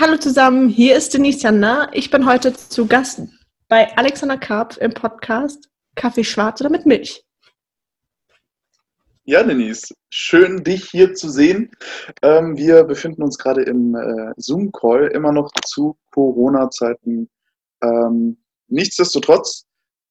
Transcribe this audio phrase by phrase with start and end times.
[0.00, 1.90] Hallo zusammen, hier ist Denise Jander.
[1.92, 3.20] Ich bin heute zu Gast
[3.68, 7.22] bei Alexander Karp im Podcast Kaffee schwarz oder mit Milch.
[9.24, 11.70] Ja, Denise, schön dich hier zu sehen.
[12.22, 17.28] Ähm, wir befinden uns gerade im äh, Zoom-Call, immer noch zu Corona-Zeiten.
[17.82, 19.66] Ähm, nichtsdestotrotz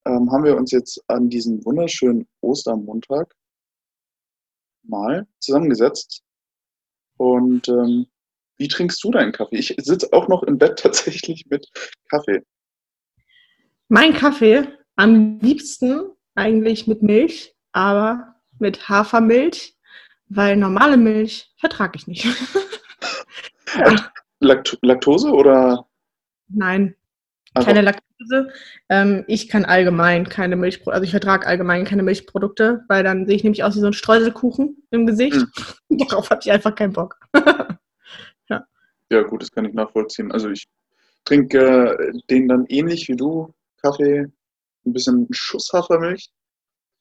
[0.06, 3.34] ähm, haben wir uns jetzt an diesen wunderschönen Ostermontag
[4.84, 6.22] mal zusammengesetzt
[7.16, 8.06] und ähm,
[8.60, 9.56] wie trinkst du deinen Kaffee?
[9.56, 11.66] Ich sitze auch noch im Bett tatsächlich mit
[12.08, 12.44] Kaffee.
[13.88, 19.74] Mein Kaffee am liebsten eigentlich mit Milch, aber mit Hafermilch,
[20.28, 22.24] weil normale Milch vertrage ich nicht.
[23.76, 24.12] ja.
[24.38, 25.86] Lakt Laktose oder?
[26.48, 26.94] Nein,
[27.54, 27.66] also.
[27.66, 28.48] keine Laktose.
[28.88, 33.36] Ähm, ich kann allgemein keine Milchprodukte, also ich vertrage allgemein keine Milchprodukte, weil dann sehe
[33.36, 35.46] ich nämlich aus wie so ein Streuselkuchen im Gesicht.
[35.88, 35.98] Mhm.
[36.08, 37.18] Darauf hatte ich einfach keinen Bock.
[39.10, 40.30] Ja, gut, das kann ich nachvollziehen.
[40.32, 40.68] Also ich
[41.24, 44.26] trinke äh, den dann ähnlich wie du, Kaffee,
[44.86, 46.30] ein bisschen Schuss Hafermilch,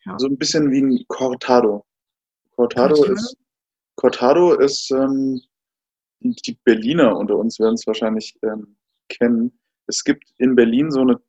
[0.06, 0.18] ja.
[0.18, 1.86] so ein bisschen wie ein Cortado.
[2.56, 3.14] Cortado Cortado?
[3.14, 3.38] ist,
[3.96, 5.42] Cortado ist ähm,
[6.22, 8.76] die Berliner unter uns werden es wahrscheinlich ähm,
[9.08, 9.58] kennen.
[9.88, 11.20] Es gibt in Berlin so eine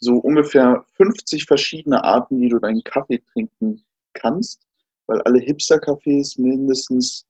[0.00, 4.66] so ungefähr 50 verschiedene Arten, wie du deinen Kaffee trinken kannst,
[5.06, 7.26] weil alle Hipster-Cafés mindestens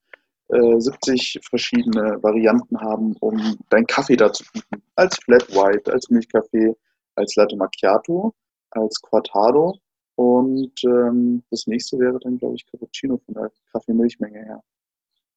[0.48, 4.82] 70 äh, verschiedene Varianten haben, um deinen Kaffee da zu bieten.
[4.96, 6.74] Als Flat White, als Milchkaffee,
[7.16, 8.34] als Latte Macchiato,
[8.70, 9.78] als Cortado
[10.18, 14.64] und ähm, das nächste wäre dann, glaube ich, Cappuccino von der Kaffee-Milchmenge her.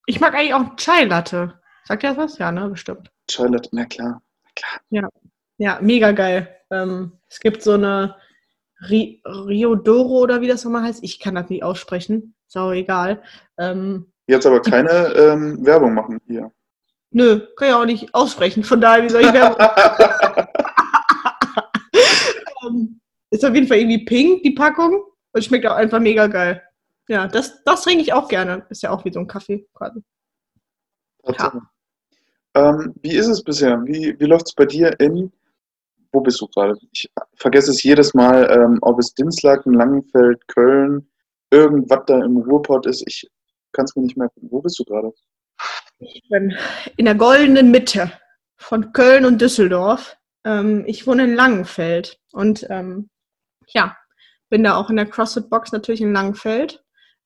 [0.08, 1.59] Ich mag eigentlich auch Chai Latte.
[1.86, 2.38] Sagt ihr das was?
[2.39, 3.12] Ja, ne, bestimmt.
[3.28, 4.23] Chai Latte, na klar.
[4.44, 4.82] Na klar.
[4.89, 5.09] Ja.
[5.58, 6.48] ja, mega geil.
[6.72, 8.16] Ähm, es gibt so eine
[8.89, 11.04] Ri Riodoro oder wie das nochmal heißt.
[11.04, 12.34] Ich kann das nicht aussprechen.
[12.56, 13.22] Auch egal.
[13.59, 16.49] Ähm, Jetzt aber keine ähm, Werbung machen hier.
[17.09, 18.63] Nö, kann ich auch nicht aussprechen.
[18.63, 19.57] Von daher, wie soll ich Werbung
[22.65, 25.03] ähm, Ist auf jeden Fall irgendwie pink, die Packung.
[25.33, 26.64] Und schmeckt auch einfach mega geil.
[27.09, 28.65] Ja, das, das trinke ich auch gerne.
[28.70, 30.02] Ist ja auch wie so ein Kaffee quasi.
[31.25, 31.61] Ja.
[32.55, 33.83] Ähm, wie ist es bisher?
[33.83, 35.30] Wie, wie läuft es bei dir in,
[36.14, 36.77] wo bist du gerade?
[36.93, 41.05] Ich vergesse es jedes Mal, ähm, ob es Dinslaken, Langenfeld, Köln,
[41.49, 43.03] irgendwas da im Ruhrpott ist.
[43.05, 43.30] Ich
[43.71, 44.48] kannst mir nicht merken.
[44.49, 45.11] Wo bist du gerade?
[45.99, 46.55] Ich bin
[46.98, 48.11] in der goldenen Mitte
[48.58, 50.17] von Köln und Düsseldorf.
[50.43, 53.09] Ähm, ich wohne in Langenfeld und ähm,
[53.67, 53.95] ja,
[54.49, 56.83] bin da auch in der CrossFit-Box natürlich in Langenfeld.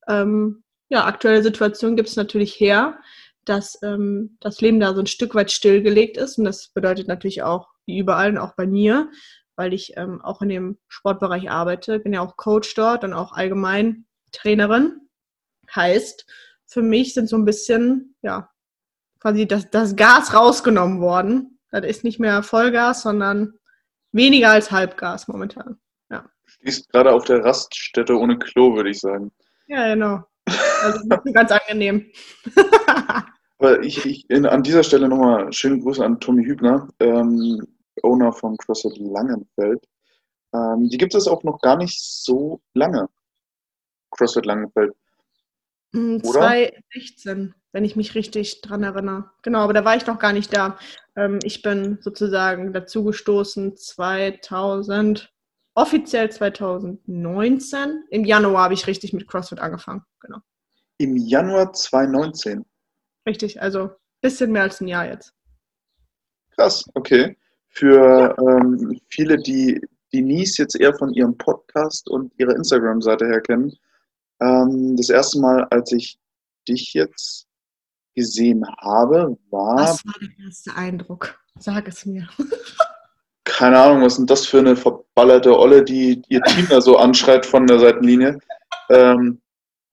[0.08, 3.00] Ähm, ja, aktuelle Situation gibt es natürlich her,
[3.46, 7.44] dass ähm, das Leben da so ein Stück weit stillgelegt ist und das bedeutet natürlich
[7.44, 9.10] auch, wie überall und auch bei mir,
[9.56, 13.32] weil ich ähm, auch in dem Sportbereich arbeite, bin ja auch Coach dort und auch
[13.32, 15.05] allgemein Trainerin.
[15.74, 16.26] Heißt,
[16.66, 18.50] für mich sind so ein bisschen, ja,
[19.20, 21.60] quasi das, das Gas rausgenommen worden.
[21.72, 23.54] Das ist nicht mehr Vollgas, sondern
[24.12, 25.80] weniger als Halbgas momentan.
[26.10, 26.22] Ja.
[26.22, 29.32] Du stehst gerade auf der Raststätte ohne Klo, würde ich sagen.
[29.68, 30.24] Ja, genau.
[30.84, 32.12] Also ganz angenehm.
[33.58, 37.66] Aber ich, ich in, an dieser Stelle nochmal schöne Grüße an Tommy Hübner, ähm,
[38.04, 39.88] Owner von CrossFit Langenfeld.
[40.54, 43.10] Ähm, die gibt es auch noch gar nicht so lange.
[44.12, 44.94] CrossFit Langenfeld.
[45.96, 49.32] 2016, hm, wenn ich mich richtig dran erinnere.
[49.42, 50.78] Genau, aber da war ich noch gar nicht da.
[51.16, 55.32] Ähm, ich bin sozusagen dazugestoßen 2000,
[55.74, 58.04] offiziell 2019.
[58.10, 60.04] Im Januar habe ich richtig mit CrossFit angefangen.
[60.20, 60.40] Genau.
[60.98, 62.66] Im Januar 2019?
[63.28, 63.92] Richtig, also ein
[64.22, 65.34] bisschen mehr als ein Jahr jetzt.
[66.56, 67.38] Krass, okay.
[67.70, 68.58] Für ja.
[68.58, 69.82] ähm, viele, die
[70.14, 73.74] Denise jetzt eher von ihrem Podcast und ihrer Instagram-Seite her kennen,
[74.42, 76.18] ähm, das erste Mal, als ich
[76.68, 77.48] dich jetzt
[78.16, 79.76] gesehen habe, war.
[79.76, 81.40] Was war der erste Eindruck?
[81.60, 82.28] Sag es mir.
[83.46, 86.98] keine Ahnung, was ist denn das für eine verballerte Olle, die ihr Team da so
[86.98, 88.38] anschreit von der Seitenlinie.
[88.90, 89.42] Ähm,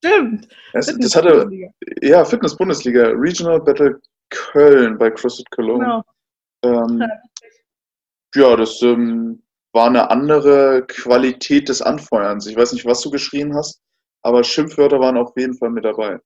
[0.04, 0.48] Stimmt.
[0.72, 1.48] Das, das hatte,
[2.00, 4.00] ja, Fitness-Bundesliga, Regional Battle
[4.30, 6.02] Köln bei CrossFit Cologne.
[6.62, 6.84] Genau.
[6.84, 7.04] Ähm,
[8.34, 12.46] ja, das ähm, war eine andere Qualität des Anfeuerns.
[12.46, 13.80] Ich weiß nicht, was du geschrien hast
[14.22, 16.18] aber Schimpfwörter waren auf jeden Fall mit dabei.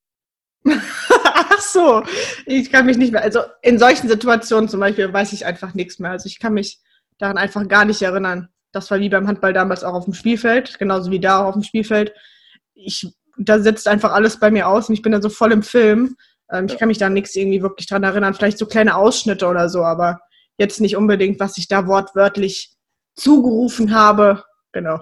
[0.69, 2.03] Ach so,
[2.45, 5.99] ich kann mich nicht mehr, also in solchen Situationen zum Beispiel weiß ich einfach nichts
[5.99, 6.11] mehr.
[6.11, 6.81] Also ich kann mich
[7.19, 8.49] daran einfach gar nicht erinnern.
[8.73, 11.63] Das war wie beim Handball damals auch auf dem Spielfeld, genauso wie da auf dem
[11.63, 12.13] Spielfeld.
[12.75, 13.09] Ich,
[13.39, 16.17] da setzt einfach alles bei mir aus und ich bin dann so voll im Film.
[16.53, 16.75] Ähm, ja.
[16.75, 18.35] Ich kann mich da nichts irgendwie wirklich dran erinnern.
[18.35, 20.21] Vielleicht so kleine Ausschnitte oder so, aber
[20.59, 22.75] jetzt nicht unbedingt, was ich da wortwörtlich
[23.15, 24.45] zugerufen habe.
[24.73, 25.01] Genau.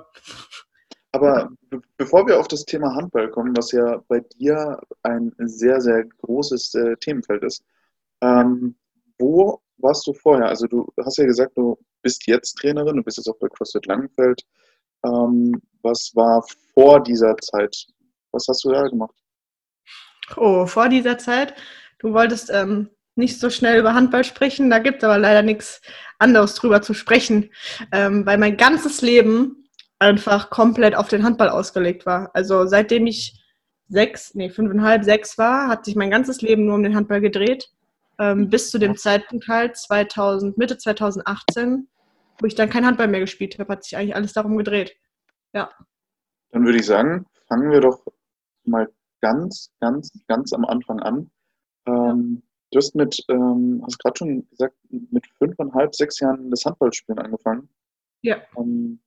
[1.14, 5.80] Aber be bevor wir auf das Thema Handball kommen, was ja bei dir ein sehr,
[5.80, 7.62] sehr großes äh, Themenfeld ist,
[8.20, 8.74] ähm,
[9.20, 10.48] wo warst du vorher?
[10.48, 13.86] Also du hast ja gesagt, du bist jetzt Trainerin, du bist jetzt auch bei CrossFit
[13.86, 14.42] Langenfeld.
[15.06, 16.44] Ähm, was war
[16.74, 17.86] vor dieser Zeit?
[18.32, 19.14] Was hast du da gemacht?
[20.36, 21.54] Oh, vor dieser Zeit?
[22.00, 25.80] Du wolltest ähm, nicht so schnell über Handball sprechen, da gibt es aber leider nichts
[26.18, 27.50] anderes drüber zu sprechen,
[27.92, 29.63] ähm, weil mein ganzes Leben
[29.98, 32.30] einfach komplett auf den Handball ausgelegt war.
[32.34, 33.40] Also seitdem ich
[33.88, 37.70] sechs, nee, fünfeinhalb, sechs war, hat sich mein ganzes Leben nur um den Handball gedreht.
[38.18, 41.88] Ähm, bis zu dem Zeitpunkt halt 2000, Mitte 2018,
[42.40, 44.94] wo ich dann kein Handball mehr gespielt habe, hat sich eigentlich alles darum gedreht.
[45.52, 45.70] Ja.
[46.50, 48.04] Dann würde ich sagen, fangen wir doch
[48.64, 48.88] mal
[49.20, 51.30] ganz, ganz, ganz am Anfang an.
[51.86, 57.18] Ähm, du hast mit, ähm, hast gerade schon gesagt, mit fünfeinhalb, sechs Jahren das Handballspielen
[57.18, 57.68] angefangen.
[58.22, 58.38] Ja.
[58.56, 59.00] Ähm,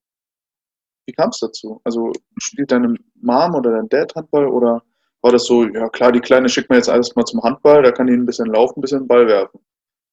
[1.07, 1.81] wie kam es dazu?
[1.83, 4.83] Also spielt deine Mom oder dein Dad Handball oder
[5.21, 7.91] war das so, ja klar, die Kleine schickt mir jetzt alles mal zum Handball, da
[7.91, 9.59] kann die ein bisschen laufen, ein bisschen Ball werfen?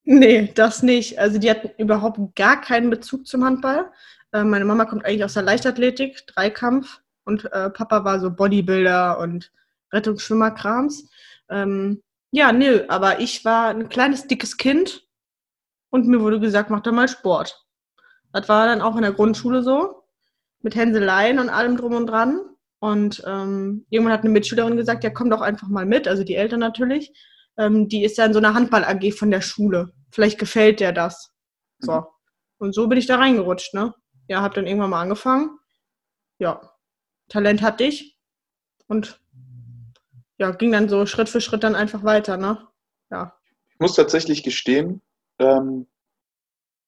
[0.04, 1.18] Nee, das nicht.
[1.18, 3.90] Also die hatten überhaupt gar keinen Bezug zum Handball.
[4.32, 9.18] Äh, meine Mama kommt eigentlich aus der Leichtathletik, Dreikampf und äh, Papa war so Bodybuilder
[9.18, 9.50] und
[9.92, 11.08] Rettungsschwimmerkrams.
[11.48, 15.06] Ähm, ja, nö, aber ich war ein kleines, dickes Kind
[15.90, 17.64] und mir wurde gesagt, mach doch mal Sport.
[18.32, 20.03] Das war dann auch in der Grundschule so
[20.64, 22.40] mit Hänseleien und allem drum und dran.
[22.80, 26.34] Und ähm, irgendwann hat eine Mitschülerin gesagt, ja, komm doch einfach mal mit, also die
[26.34, 27.12] Eltern natürlich.
[27.56, 29.92] Ähm, die ist ja in so einer Handball-AG von der Schule.
[30.10, 31.32] Vielleicht gefällt der das.
[31.78, 31.92] So.
[31.92, 32.04] Mhm.
[32.58, 33.94] Und so bin ich da reingerutscht, ne?
[34.28, 35.58] Ja, hab dann irgendwann mal angefangen.
[36.38, 36.60] Ja,
[37.28, 38.18] Talent hatte ich.
[38.86, 39.20] Und
[40.38, 42.66] ja, ging dann so Schritt für Schritt dann einfach weiter, ne?
[43.10, 43.36] Ja.
[43.70, 45.02] Ich muss tatsächlich gestehen,
[45.38, 45.86] ähm,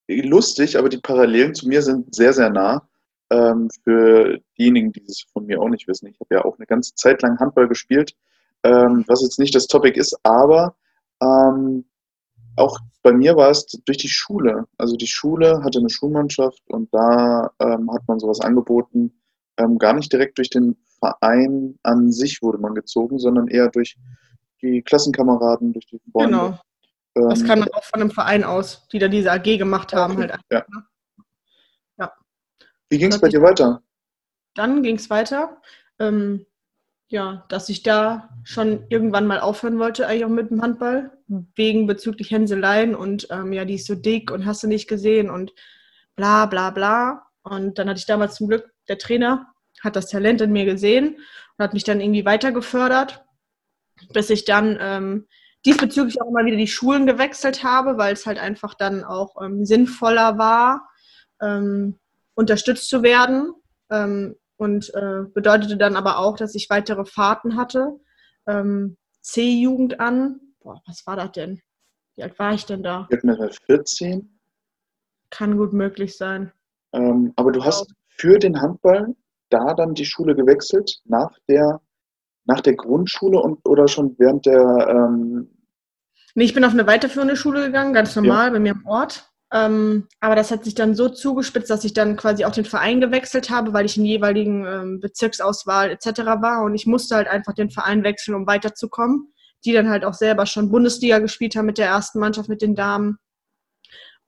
[0.09, 2.89] lustig, aber die Parallelen zu mir sind sehr, sehr nah.
[3.31, 6.67] Ähm, für diejenigen, die es von mir auch nicht wissen, ich habe ja auch eine
[6.67, 8.15] ganze Zeit lang Handball gespielt,
[8.63, 10.77] ähm, was jetzt nicht das Topic ist, aber
[11.21, 11.85] ähm,
[12.57, 14.67] auch bei mir war es durch die Schule.
[14.79, 19.13] Also die Schule hatte eine Schulmannschaft und da ähm, hat man sowas angeboten.
[19.59, 23.97] Ähm, gar nicht direkt durch den Verein an sich wurde man gezogen, sondern eher durch
[24.63, 26.37] die Klassenkameraden, durch die Freunde.
[26.37, 26.59] Genau.
[27.15, 30.15] Das ähm, kann man auch von einem Verein aus, die da diese AG gemacht haben.
[30.15, 30.29] Okay.
[30.29, 30.65] Halt ja.
[30.69, 30.85] Ne?
[32.91, 33.83] Wie ging es bei dir weiter?
[34.55, 35.61] Dann ging es weiter.
[35.99, 36.47] Ähm,
[37.09, 41.87] ja, dass ich da schon irgendwann mal aufhören wollte, eigentlich auch mit dem Handball, wegen
[41.87, 45.53] bezüglich Hänseleien und ähm, ja, die ist so dick und hast du nicht gesehen und
[46.17, 47.27] bla bla bla.
[47.43, 51.17] Und dann hatte ich damals zum Glück, der Trainer hat das Talent in mir gesehen
[51.57, 53.25] und hat mich dann irgendwie weiter gefördert,
[54.13, 55.27] bis ich dann ähm,
[55.65, 59.65] diesbezüglich auch immer wieder die Schulen gewechselt habe, weil es halt einfach dann auch ähm,
[59.65, 60.89] sinnvoller war.
[61.41, 61.99] Ähm,
[62.37, 63.53] unterstützt zu werden.
[63.91, 67.99] Ähm, und äh, bedeutete dann aber auch, dass ich weitere Fahrten hatte.
[68.47, 70.41] Ähm, C-Jugend an.
[70.61, 71.61] Boah, was war das denn?
[72.17, 73.07] Wie alt war ich denn da?
[73.11, 73.37] Ich bin
[73.67, 74.41] 14.
[75.31, 76.53] Kann gut möglich sein.
[76.93, 79.15] Ähm, aber du hast für den Handball
[79.51, 81.81] da dann die Schule gewechselt, nach der,
[82.47, 84.89] nach der Grundschule und oder schon während der.
[84.89, 85.51] Ähm
[86.35, 88.53] nee, ich bin auf eine weiterführende Schule gegangen, ganz normal ja.
[88.53, 89.31] bei mir im Ort.
[89.53, 93.01] Ähm, aber das hat sich dann so zugespitzt, dass ich dann quasi auch den Verein
[93.01, 96.21] gewechselt habe, weil ich in jeweiligen ähm, Bezirksauswahl etc.
[96.41, 99.33] war und ich musste halt einfach den Verein wechseln, um weiterzukommen.
[99.65, 102.75] Die dann halt auch selber schon Bundesliga gespielt haben mit der ersten Mannschaft, mit den
[102.75, 103.19] Damen.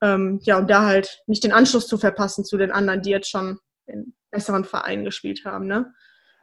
[0.01, 3.31] Ähm, ja, und da halt nicht den Anschluss zu verpassen zu den anderen, die jetzt
[3.31, 5.67] schon in besseren Vereinen gespielt haben.
[5.67, 5.93] Ne?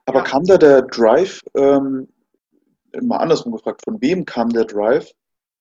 [0.05, 0.25] Aber ja.
[0.25, 2.07] kam da der Drive, ähm,
[3.01, 5.11] mal andersrum gefragt, von wem kam der Drive,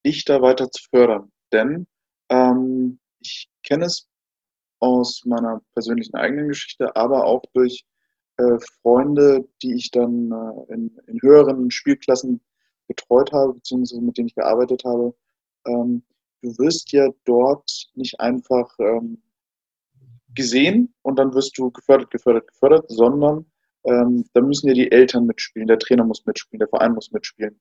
[0.05, 1.33] dich da weiter zu fördern?
[1.53, 1.87] Denn
[2.31, 4.09] ähm, ich kenne es
[4.81, 7.85] aus meiner persönlichen eigenen Geschichte, aber auch durch
[8.37, 12.41] äh, Freunde, die ich dann äh, in, in, höheren Spielklassen
[12.89, 15.15] betreut habe, beziehungsweise mit denen ich gearbeitet habe.
[15.67, 16.03] Ähm,
[16.43, 19.23] du wirst ja dort nicht einfach ähm,
[20.35, 23.47] gesehen und dann wirst du gefördert, gefördert, gefördert, sondern
[23.85, 27.59] ähm, da müssen ja die Eltern mitspielen, der Trainer muss mitspielen, der Verein muss mitspielen.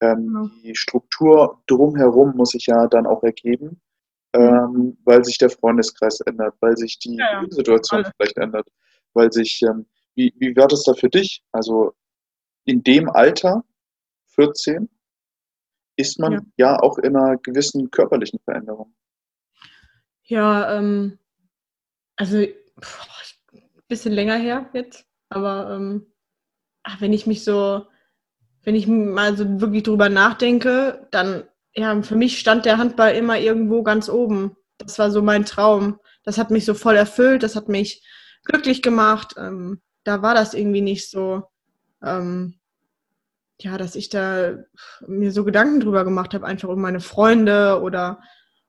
[0.00, 0.50] Ähm, ja.
[0.64, 3.80] Die Struktur drumherum muss sich ja dann auch ergeben
[4.34, 7.46] ähm, weil sich der Freundeskreis ändert, weil sich die ja, ja.
[7.48, 8.68] Situation vielleicht ändert,
[9.12, 11.42] weil sich, ähm, wie, wie war das da für dich?
[11.52, 11.94] Also
[12.64, 13.64] in dem Alter,
[14.26, 14.88] 14,
[15.96, 18.94] ist man ja, ja auch in einer gewissen körperlichen Veränderung.
[20.24, 21.18] Ja, ähm,
[22.16, 22.54] also ein
[23.86, 26.12] bisschen länger her jetzt, aber ähm,
[26.98, 27.86] wenn ich mich so,
[28.62, 31.44] wenn ich mal so wirklich drüber nachdenke, dann
[31.76, 34.56] ja, für mich stand der Handball immer irgendwo ganz oben.
[34.78, 35.98] Das war so mein Traum.
[36.24, 38.02] Das hat mich so voll erfüllt, das hat mich
[38.44, 39.34] glücklich gemacht.
[39.36, 41.44] Ähm, da war das irgendwie nicht so,
[42.02, 42.54] ähm,
[43.60, 44.54] ja, dass ich da
[45.06, 48.20] mir so Gedanken drüber gemacht habe, einfach um meine Freunde oder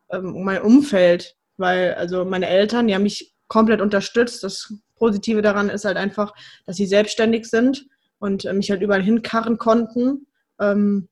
[0.09, 4.43] ähm, mein Umfeld, weil also meine Eltern, die haben mich komplett unterstützt.
[4.43, 6.33] Das Positive daran ist halt einfach,
[6.65, 7.88] dass sie selbstständig sind
[8.19, 10.27] und äh, mich halt überall hinkarren konnten.
[10.59, 11.09] Ähm,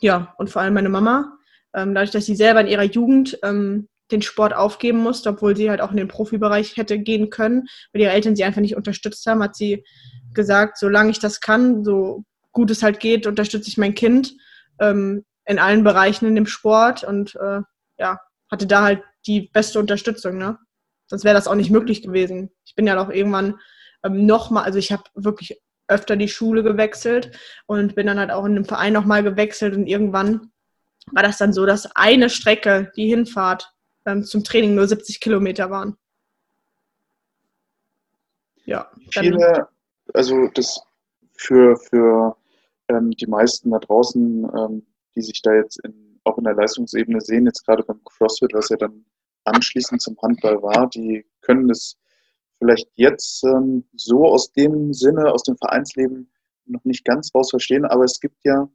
[0.00, 1.36] ja, und vor allem meine Mama.
[1.74, 5.70] Ähm, dadurch, dass sie selber in ihrer Jugend ähm, den Sport aufgeben musste, obwohl sie
[5.70, 9.24] halt auch in den Profibereich hätte gehen können, weil ihre Eltern sie einfach nicht unterstützt
[9.26, 9.84] haben, hat sie
[10.34, 14.34] gesagt, solange ich das kann, so gut es halt geht, unterstütze ich mein Kind
[14.80, 17.60] ähm, in allen Bereichen in dem Sport und äh,
[17.98, 18.18] ja,
[18.50, 20.58] hatte da halt die beste Unterstützung, ne?
[21.06, 22.50] Sonst wäre das auch nicht möglich gewesen.
[22.64, 23.58] Ich bin ja auch irgendwann
[24.04, 27.32] ähm, nochmal, also ich habe wirklich öfter die Schule gewechselt
[27.66, 30.50] und bin dann halt auch in dem Verein nochmal gewechselt und irgendwann
[31.12, 33.72] war das dann so, dass eine Strecke, die Hinfahrt
[34.06, 35.96] ähm, zum Training nur 70 Kilometer waren.
[38.64, 38.90] Ja.
[39.10, 39.68] Viele,
[40.14, 40.80] also das
[41.36, 42.36] für, für
[42.88, 47.20] ähm, die meisten da draußen, ähm, die sich da jetzt in, auch in der Leistungsebene
[47.20, 49.04] sehen, jetzt gerade beim CrossFit, was ja dann
[49.44, 51.96] anschließend zum Handball war, die können das
[52.60, 56.30] vielleicht jetzt ähm, so aus dem Sinne, aus dem Vereinsleben
[56.66, 58.68] noch nicht ganz raus verstehen, aber es gibt ja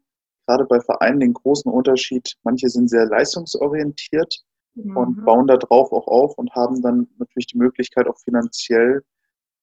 [0.46, 4.98] gerade bei Vereinen den großen Unterschied, manche sind sehr leistungsorientiert mhm.
[4.98, 9.04] und bauen darauf auch auf und haben dann natürlich die Möglichkeit, auch finanziell,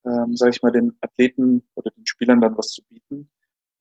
[0.07, 3.31] ähm, sage ich mal, den Athleten oder den Spielern dann was zu bieten.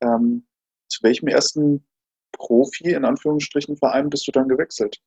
[0.01, 0.45] Ähm,
[0.88, 1.86] zu welchem ersten
[2.31, 5.01] Profi, in Anführungsstrichen, Verein bist du dann gewechselt?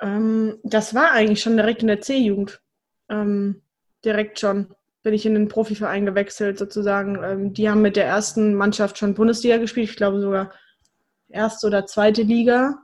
[0.00, 2.62] Ähm, das war eigentlich schon direkt in der C-Jugend.
[3.08, 3.62] Ähm,
[4.04, 7.22] direkt schon bin ich in den Profiverein gewechselt sozusagen.
[7.22, 10.52] Ähm, die haben mit der ersten Mannschaft schon Bundesliga gespielt, ich glaube sogar
[11.28, 12.76] erste oder zweite Liga.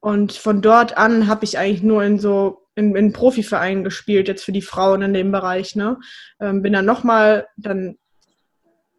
[0.00, 4.44] Und von dort an habe ich eigentlich nur in so in, in Profivereinen gespielt, jetzt
[4.44, 5.76] für die Frauen in dem Bereich.
[5.76, 5.98] Ne?
[6.40, 7.98] Ähm, bin dann nochmal, dann,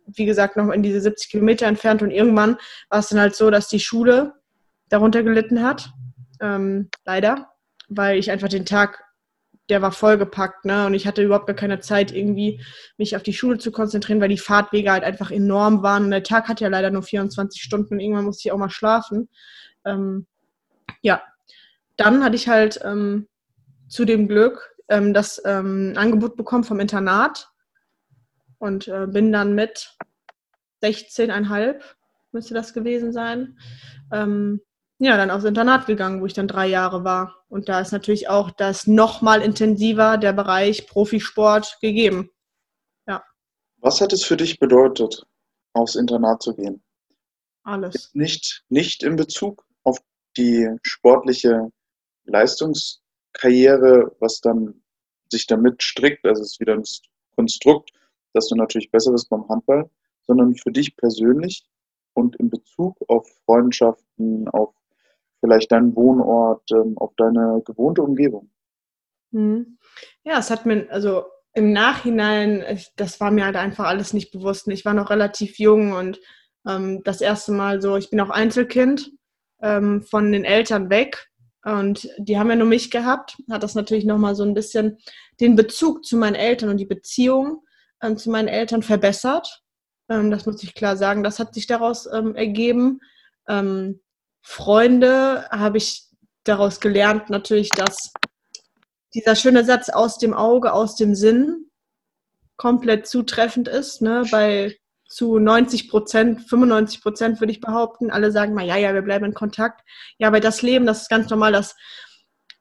[0.05, 2.58] wie gesagt, noch in diese 70 Kilometer entfernt und irgendwann
[2.89, 4.34] war es dann halt so, dass die Schule
[4.89, 5.89] darunter gelitten hat.
[6.39, 7.53] Ähm, leider
[7.89, 9.03] weil ich einfach den Tag,
[9.70, 10.86] der war vollgepackt, ne?
[10.86, 12.62] Und ich hatte überhaupt gar keine Zeit, irgendwie
[12.98, 16.05] mich auf die Schule zu konzentrieren, weil die Fahrtwege halt einfach enorm waren.
[16.05, 18.70] Und der Tag hat ja leider nur 24 Stunden und irgendwann musste ich auch mal
[18.70, 19.29] schlafen.
[19.86, 20.27] Ähm,
[21.01, 21.22] ja,
[21.98, 23.27] dann hatte ich halt ähm,
[23.88, 27.50] zu dem Glück ähm, das ähm, Angebot bekommen vom Internat
[28.58, 29.96] und äh, bin dann mit
[30.84, 31.79] 16,5
[32.34, 33.58] müsste das gewesen sein,
[34.12, 34.60] ähm,
[35.03, 37.43] ja, dann aufs Internat gegangen, wo ich dann drei Jahre war.
[37.50, 42.29] Und da ist natürlich auch das nochmal intensiver der Bereich Profisport gegeben.
[43.05, 43.22] Ja.
[43.77, 45.25] Was hat es für dich bedeutet,
[45.74, 46.81] aufs Internat zu gehen?
[47.63, 48.12] Alles.
[48.13, 49.98] Nicht, nicht in Bezug auf
[50.38, 51.69] die sportliche
[52.24, 54.81] Leistungskarriere, was dann
[55.29, 56.83] sich damit strickt, also es ist wieder ein
[57.36, 57.91] Konstrukt,
[58.33, 59.89] dass du natürlich besser bist beim Handball,
[60.25, 61.65] sondern für dich persönlich
[62.13, 64.74] und in Bezug auf Freundschaften, auf
[65.43, 68.50] vielleicht deinen Wohnort, ähm, auf deine gewohnte Umgebung.
[69.31, 69.77] Mhm.
[70.23, 72.63] Ja, es hat mir, also im Nachhinein,
[72.95, 74.67] das war mir halt einfach alles nicht bewusst.
[74.69, 76.19] Ich war noch relativ jung und
[76.65, 79.12] ähm, das erste Mal so, ich bin auch Einzelkind
[79.62, 81.29] ähm, von den Eltern weg
[81.65, 84.97] und die haben ja nur mich gehabt, hat das natürlich nochmal so ein bisschen
[85.41, 87.63] den Bezug zu meinen Eltern und die Beziehung
[88.01, 89.62] ähm, zu meinen Eltern verbessert.
[90.09, 93.01] Ähm, das muss ich klar sagen, das hat sich daraus ähm, ergeben.
[94.43, 96.03] Freunde habe ich
[96.43, 98.12] daraus gelernt, natürlich, dass
[99.15, 101.69] dieser schöne Satz aus dem Auge, aus dem Sinn
[102.57, 104.01] komplett zutreffend ist.
[104.01, 104.25] Ne?
[104.29, 104.75] Bei
[105.07, 108.12] zu 90 Prozent, 95 Prozent würde ich behaupten.
[108.12, 109.81] Alle sagen mal, ja, ja, wir bleiben in Kontakt.
[110.17, 111.75] Ja, aber das Leben, das ist ganz normal, dass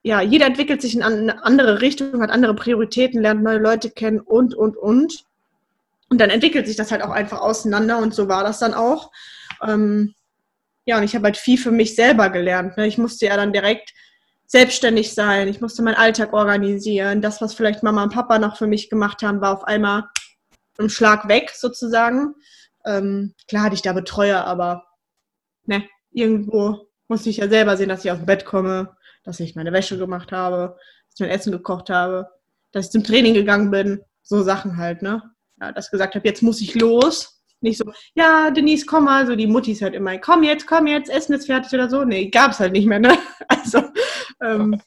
[0.03, 4.21] ja, jeder entwickelt sich in eine andere Richtung, hat andere Prioritäten, lernt neue Leute kennen
[4.21, 5.25] und, und, und.
[6.09, 9.11] Und dann entwickelt sich das halt auch einfach auseinander und so war das dann auch.
[9.63, 10.15] Ähm,
[10.85, 12.77] ja, und ich habe halt viel für mich selber gelernt.
[12.77, 12.87] Ne?
[12.87, 13.93] Ich musste ja dann direkt
[14.47, 15.49] selbstständig sein.
[15.49, 17.23] Ich musste meinen Alltag organisieren.
[17.23, 20.05] Das, was vielleicht Mama und Papa noch für mich gemacht haben, war auf einmal
[20.79, 22.35] im Schlag weg sozusagen.
[22.85, 24.85] Ähm, klar hatte ich da Betreuer, aber
[25.65, 29.55] ne, irgendwo musste ich ja selber sehen, dass ich aus dem Bett komme, dass ich
[29.55, 32.29] meine Wäsche gemacht habe, dass ich mein Essen gekocht habe,
[32.73, 34.03] dass ich zum Training gegangen bin.
[34.23, 35.23] So Sachen halt, ne?
[35.61, 39.27] Ja, dass ich gesagt habe, jetzt muss ich los nicht so, ja, Denise, komm mal,
[39.27, 42.05] so die Muttis halt immer, komm jetzt, komm jetzt, Essen ist fertig oder so.
[42.05, 43.17] Nee, gab es halt nicht mehr, ne?
[43.49, 43.83] Also,
[44.43, 44.81] ähm,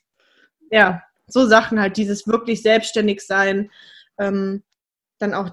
[0.72, 3.72] ja, so Sachen halt, dieses wirklich selbstständig sein,
[4.18, 4.64] ähm,
[5.20, 5.52] dann auch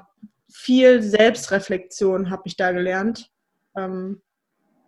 [0.51, 3.31] viel Selbstreflexion habe ich da gelernt.
[3.77, 4.21] Ähm,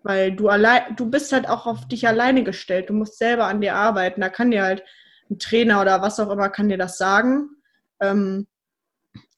[0.05, 2.91] weil du allein, du bist halt auch auf dich alleine gestellt.
[2.91, 4.21] Du musst selber an dir arbeiten.
[4.21, 4.85] Da kann dir halt
[5.31, 7.49] ein Trainer oder was auch immer kann dir das sagen.
[8.00, 8.47] Ähm,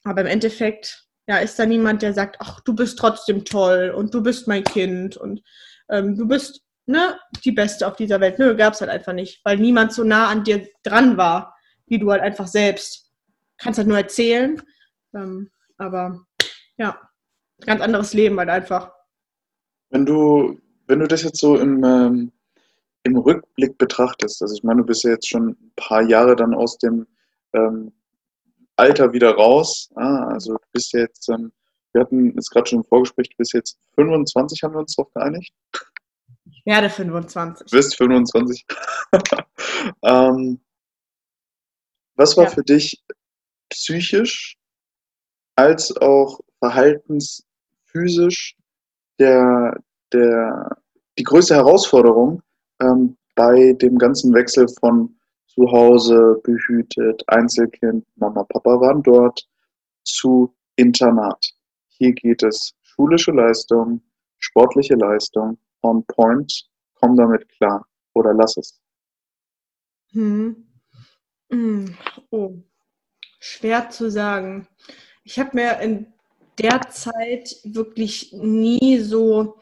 [0.03, 4.13] aber im Endeffekt ja, ist da niemand, der sagt, ach, du bist trotzdem toll und
[4.13, 5.43] du bist mein Kind und
[5.89, 8.39] ähm, du bist ne, die Beste auf dieser Welt.
[8.39, 11.55] Nö, gab es halt einfach nicht, weil niemand so nah an dir dran war,
[11.85, 13.11] wie du halt einfach selbst.
[13.57, 14.61] Kannst halt nur erzählen,
[15.13, 16.25] ähm, aber
[16.77, 16.97] ja,
[17.65, 18.93] ganz anderes Leben halt einfach.
[19.89, 22.31] Wenn du, wenn du das jetzt so im, ähm,
[23.03, 26.53] im Rückblick betrachtest, also ich meine, du bist ja jetzt schon ein paar Jahre dann
[26.53, 27.05] aus dem
[27.53, 27.91] ähm,
[28.77, 31.51] Alter wieder raus, ah, also du bist jetzt, ähm,
[31.93, 35.11] wir hatten es gerade schon im Vorgespräch, du bist jetzt 25, haben wir uns darauf
[35.13, 35.53] geeinigt?
[36.45, 37.67] Ich werde 25.
[37.67, 38.65] Du bist 25.
[40.03, 40.59] ähm,
[42.15, 42.49] was war ja.
[42.51, 43.03] für dich
[43.69, 44.57] psychisch
[45.55, 48.55] als auch verhaltensphysisch
[49.19, 49.75] der,
[50.13, 50.77] der,
[51.17, 52.41] die größte Herausforderung
[52.81, 55.17] ähm, bei dem ganzen Wechsel von
[55.57, 59.47] zu Hause, behütet, Einzelkind, Mama, Papa waren dort,
[60.03, 61.43] zu Internat.
[61.87, 64.01] Hier geht es schulische Leistung,
[64.37, 67.83] sportliche Leistung, on point, komm damit klar
[68.13, 68.79] oder lass es.
[70.11, 70.67] Hm.
[71.49, 71.97] hm.
[72.29, 72.53] Oh,
[73.39, 74.67] schwer zu sagen.
[75.23, 76.13] Ich habe mir in
[76.59, 79.59] der Zeit wirklich nie so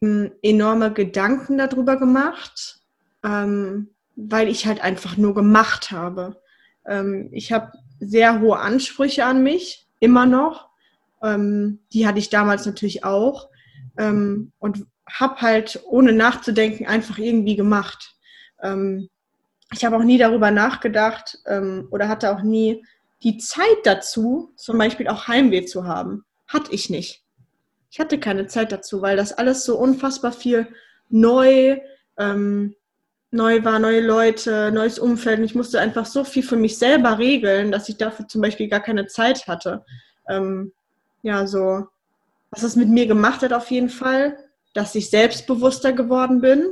[0.00, 2.80] hm, enorme Gedanken darüber gemacht,
[3.22, 6.40] ähm, weil ich halt einfach nur gemacht habe.
[6.86, 10.68] Ähm, ich habe sehr hohe Ansprüche an mich, immer noch.
[11.22, 13.48] Ähm, die hatte ich damals natürlich auch.
[13.96, 18.16] Ähm, und habe halt ohne nachzudenken einfach irgendwie gemacht.
[18.60, 19.08] Ähm,
[19.72, 22.84] ich habe auch nie darüber nachgedacht ähm, oder hatte auch nie
[23.22, 26.24] die Zeit dazu, zum Beispiel auch Heimweh zu haben.
[26.48, 27.22] Hatte ich nicht.
[27.90, 30.66] Ich hatte keine Zeit dazu, weil das alles so unfassbar viel
[31.08, 31.78] neu,
[32.16, 32.74] ähm,
[33.30, 35.38] neu war, neue Leute, neues Umfeld.
[35.38, 38.68] Und ich musste einfach so viel für mich selber regeln, dass ich dafür zum Beispiel
[38.68, 39.84] gar keine Zeit hatte.
[40.28, 40.72] Ähm,
[41.22, 41.86] ja, so,
[42.50, 44.38] was es mit mir gemacht hat auf jeden Fall,
[44.72, 46.64] dass ich selbstbewusster geworden bin.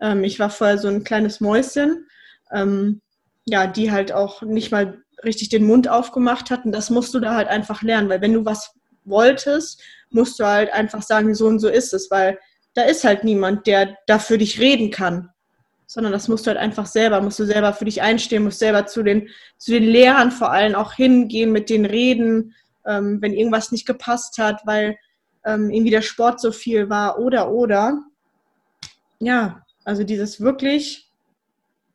[0.00, 2.06] Ähm, ich war vorher so ein kleines Mäuschen,
[2.52, 3.00] ähm,
[3.44, 6.64] ja, die halt auch nicht mal richtig den Mund aufgemacht hat.
[6.64, 10.46] Und das musst du da halt einfach lernen, weil wenn du was wolltest, musst du
[10.46, 12.38] halt einfach sagen, so und so ist es, weil
[12.74, 15.30] da ist halt niemand, der da für dich reden kann.
[15.90, 18.86] Sondern das musst du halt einfach selber, musst du selber für dich einstehen, musst selber
[18.86, 22.54] zu den, zu den Lehrern vor allem auch hingehen, mit denen reden,
[22.86, 24.98] ähm, wenn irgendwas nicht gepasst hat, weil
[25.44, 28.04] ähm, irgendwie der Sport so viel war oder oder.
[29.18, 31.10] Ja, also dieses wirklich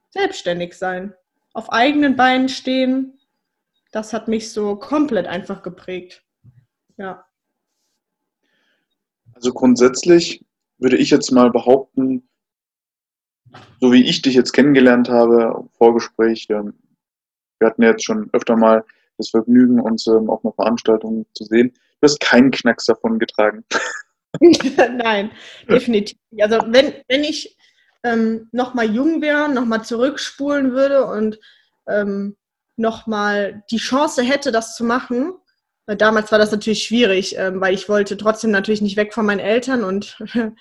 [0.10, 1.14] selbstständig sein,
[1.54, 3.20] auf eigenen Beinen stehen,
[3.92, 6.24] das hat mich so komplett einfach geprägt.
[6.98, 7.26] Ja.
[9.34, 10.44] Also grundsätzlich
[10.80, 12.28] würde ich jetzt mal behaupten,
[13.80, 16.74] so wie ich dich jetzt kennengelernt habe, im Vorgespräch, ähm,
[17.60, 18.84] wir hatten jetzt schon öfter mal
[19.18, 21.72] das Vergnügen, uns ähm, auf einer Veranstaltung zu sehen.
[22.02, 23.64] Du hast keinen Knacks davon getragen.
[24.42, 25.32] Nein,
[25.70, 26.18] definitiv.
[26.40, 27.56] Also wenn, wenn ich
[28.04, 31.40] ähm, nochmal jung wäre, nochmal zurückspulen würde und
[31.88, 32.36] ähm,
[32.76, 35.34] nochmal die Chance hätte, das zu machen,
[35.86, 39.26] weil damals war das natürlich schwierig, ähm, weil ich wollte trotzdem natürlich nicht weg von
[39.26, 40.18] meinen Eltern und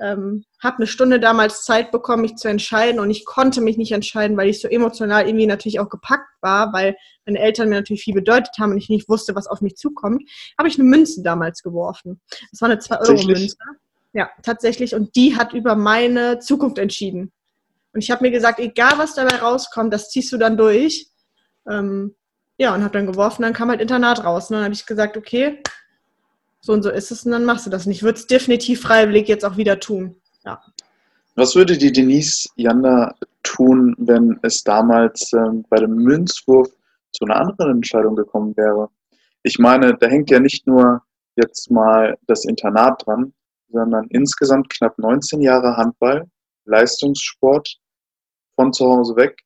[0.00, 3.92] ähm, habe eine Stunde damals Zeit bekommen, mich zu entscheiden und ich konnte mich nicht
[3.92, 8.02] entscheiden, weil ich so emotional irgendwie natürlich auch gepackt war, weil meine Eltern mir natürlich
[8.02, 10.28] viel bedeutet haben und ich nicht wusste, was auf mich zukommt,
[10.58, 12.20] habe ich eine Münze damals geworfen.
[12.50, 13.56] Das war eine 2-Euro-Münze.
[14.14, 14.94] Ja, tatsächlich.
[14.94, 17.32] Und die hat über meine Zukunft entschieden.
[17.94, 21.08] Und ich habe mir gesagt, egal was dabei rauskommt, das ziehst du dann durch.
[21.68, 22.14] Ähm,
[22.58, 24.50] ja, und habe dann geworfen, dann kam halt Internat raus.
[24.50, 25.62] Und dann habe ich gesagt, okay,
[26.64, 27.86] so und so ist es und dann machst du das.
[27.86, 30.16] Und ich würde es definitiv freiwillig jetzt auch wieder tun.
[30.44, 30.62] Ja.
[31.34, 36.70] Was würde die Denise Janda tun, wenn es damals ähm, bei dem Münzwurf
[37.12, 38.88] zu einer anderen Entscheidung gekommen wäre?
[39.42, 41.02] Ich meine, da hängt ja nicht nur
[41.36, 43.32] jetzt mal das Internat dran,
[43.68, 46.30] sondern insgesamt knapp 19 Jahre Handball,
[46.64, 47.76] Leistungssport
[48.54, 49.40] von zu Hause weg.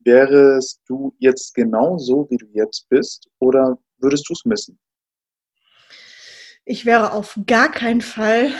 [0.00, 4.78] Wärest du jetzt genauso, wie du jetzt bist, oder würdest du es missen?
[6.66, 8.50] Ich wäre auf gar keinen Fall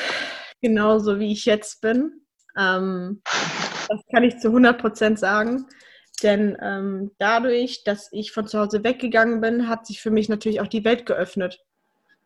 [0.60, 2.20] genauso, wie ich jetzt bin.
[2.56, 3.22] Ähm,
[3.88, 5.66] das kann ich zu 100 Prozent sagen.
[6.22, 10.60] Denn ähm, dadurch, dass ich von zu Hause weggegangen bin, hat sich für mich natürlich
[10.60, 11.60] auch die Welt geöffnet.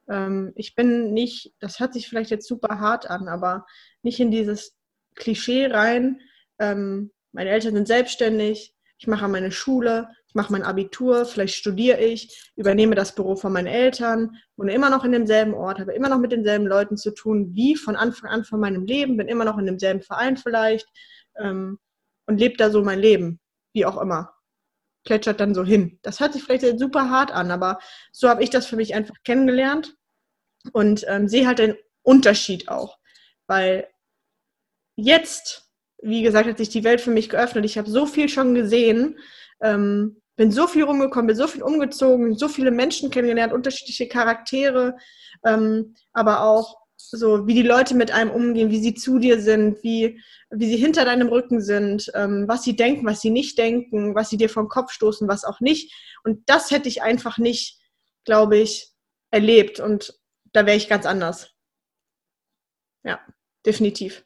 [0.09, 3.65] Ähm, ich bin nicht, das hört sich vielleicht jetzt super hart an, aber
[4.03, 4.77] nicht in dieses
[5.15, 6.21] Klischee rein.
[6.59, 12.53] Ähm, meine Eltern sind selbstständig, ich mache meine Schule, mache mein Abitur, vielleicht studiere ich,
[12.55, 16.21] übernehme das Büro von meinen Eltern, wohne immer noch in demselben Ort, habe immer noch
[16.21, 19.59] mit denselben Leuten zu tun, wie von Anfang an von meinem Leben, bin immer noch
[19.59, 20.87] in demselben Verein vielleicht
[21.39, 21.81] ähm,
[22.27, 23.41] und lebe da so mein Leben,
[23.73, 24.33] wie auch immer.
[25.05, 25.99] Plätschert dann so hin.
[26.03, 27.81] Das hört sich vielleicht super hart an, aber
[28.13, 29.97] so habe ich das für mich einfach kennengelernt
[30.73, 32.99] und ähm, sehe halt den Unterschied auch,
[33.49, 33.89] weil
[34.95, 35.69] jetzt,
[36.01, 37.65] wie gesagt, hat sich die Welt für mich geöffnet.
[37.65, 39.19] Ich habe so viel schon gesehen,
[39.61, 44.97] ähm, bin so viel rumgekommen, bin so viel umgezogen, so viele Menschen kennengelernt, unterschiedliche Charaktere,
[45.45, 49.83] ähm, aber auch so, wie die Leute mit einem umgehen, wie sie zu dir sind,
[49.83, 50.21] wie,
[50.51, 54.31] wie sie hinter deinem Rücken sind, ähm, was sie denken, was sie nicht denken, was
[54.31, 55.93] sie dir vom Kopf stoßen, was auch nicht.
[56.23, 57.81] Und das hätte ich einfach nicht,
[58.25, 58.93] glaube ich,
[59.33, 59.81] erlebt.
[59.81, 60.21] Und
[60.53, 61.51] da wäre ich ganz anders.
[63.03, 63.21] Ja,
[63.67, 64.25] definitiv.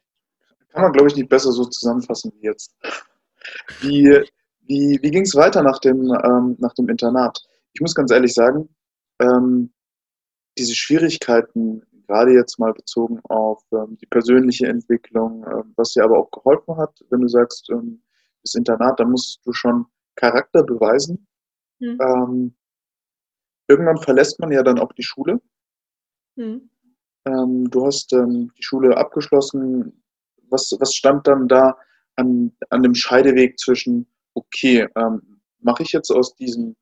[0.69, 2.75] Kann man, glaube ich, nicht besser so zusammenfassen wie jetzt.
[3.81, 4.23] Wie,
[4.67, 7.43] wie, wie ging es weiter nach dem, ähm, nach dem Internat?
[7.73, 8.69] Ich muss ganz ehrlich sagen,
[9.19, 9.73] ähm,
[10.57, 16.19] diese Schwierigkeiten, gerade jetzt mal bezogen auf ähm, die persönliche Entwicklung, ähm, was dir aber
[16.19, 18.01] auch geholfen hat, wenn du sagst, ähm,
[18.43, 21.27] das Internat, da musst du schon Charakter beweisen.
[21.79, 22.53] Mhm.
[23.67, 25.41] irgendwann verlässt man ja dann auch die Schule.
[26.35, 26.69] Mhm.
[27.25, 30.03] du hast die Schule abgeschlossen.
[30.49, 31.77] Was, was stand dann da
[32.15, 34.87] an, an dem Scheideweg zwischen, okay,
[35.59, 36.75] mache ich jetzt aus diesem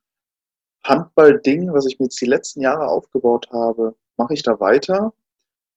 [0.83, 5.13] Handball-Ding, was ich mir jetzt die letzten Jahre aufgebaut habe, mache ich da weiter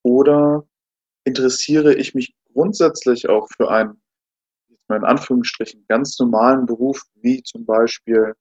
[0.02, 0.66] oder
[1.24, 4.00] interessiere ich mich grundsätzlich auch für einen,
[4.68, 8.34] jetzt mal in Anführungsstrichen, ganz normalen Beruf, wie zum Beispiel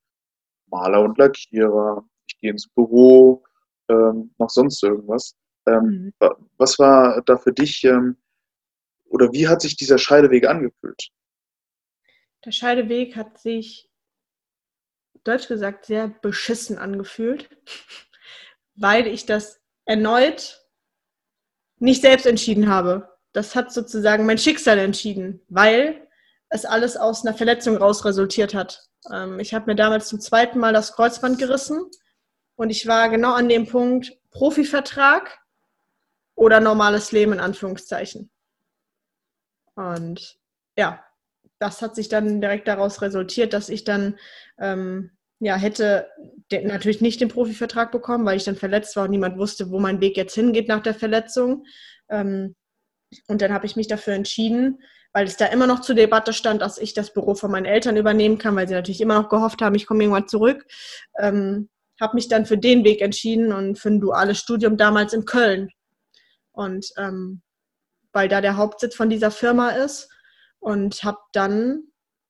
[0.67, 3.43] Maler und Lackierer, ich gehe ins Büro,
[3.89, 5.35] ähm, mache sonst irgendwas.
[5.67, 6.35] Ähm, mhm.
[6.57, 8.17] Was war da für dich ähm,
[9.05, 11.09] oder wie hat sich dieser Scheideweg angefühlt?
[12.45, 13.89] Der Scheideweg hat sich,
[15.23, 17.49] deutsch gesagt, sehr beschissen angefühlt,
[18.75, 20.61] weil ich das erneut
[21.77, 23.17] nicht selbst entschieden habe.
[23.33, 26.07] Das hat sozusagen mein Schicksal entschieden, weil
[26.49, 28.87] es alles aus einer Verletzung raus resultiert hat.
[29.11, 31.89] Ähm, ich habe mir damals zum zweiten Mal das Kreuzband gerissen
[32.55, 35.39] und ich war genau an dem Punkt Profivertrag
[36.35, 38.31] oder normales Leben in Anführungszeichen.
[39.75, 40.39] Und
[40.77, 41.03] ja,
[41.63, 44.17] das hat sich dann direkt daraus resultiert, dass ich dann
[44.59, 46.09] ähm, ja, hätte
[46.51, 50.01] natürlich nicht den Profivertrag bekommen, weil ich dann verletzt war und niemand wusste, wo mein
[50.01, 51.65] Weg jetzt hingeht nach der Verletzung.
[52.09, 52.55] Ähm,
[53.27, 54.81] und dann habe ich mich dafür entschieden,
[55.13, 57.95] weil es da immer noch zur Debatte stand, dass ich das Büro von meinen Eltern
[57.95, 60.65] übernehmen kann, weil sie natürlich immer noch gehofft haben, ich komme irgendwann zurück.
[61.17, 61.69] Ähm,
[62.01, 65.69] habe mich dann für den Weg entschieden und für ein duales Studium damals in Köln.
[66.51, 67.41] Und ähm,
[68.11, 70.12] weil da der Hauptsitz von dieser Firma ist
[70.63, 71.83] und habe dann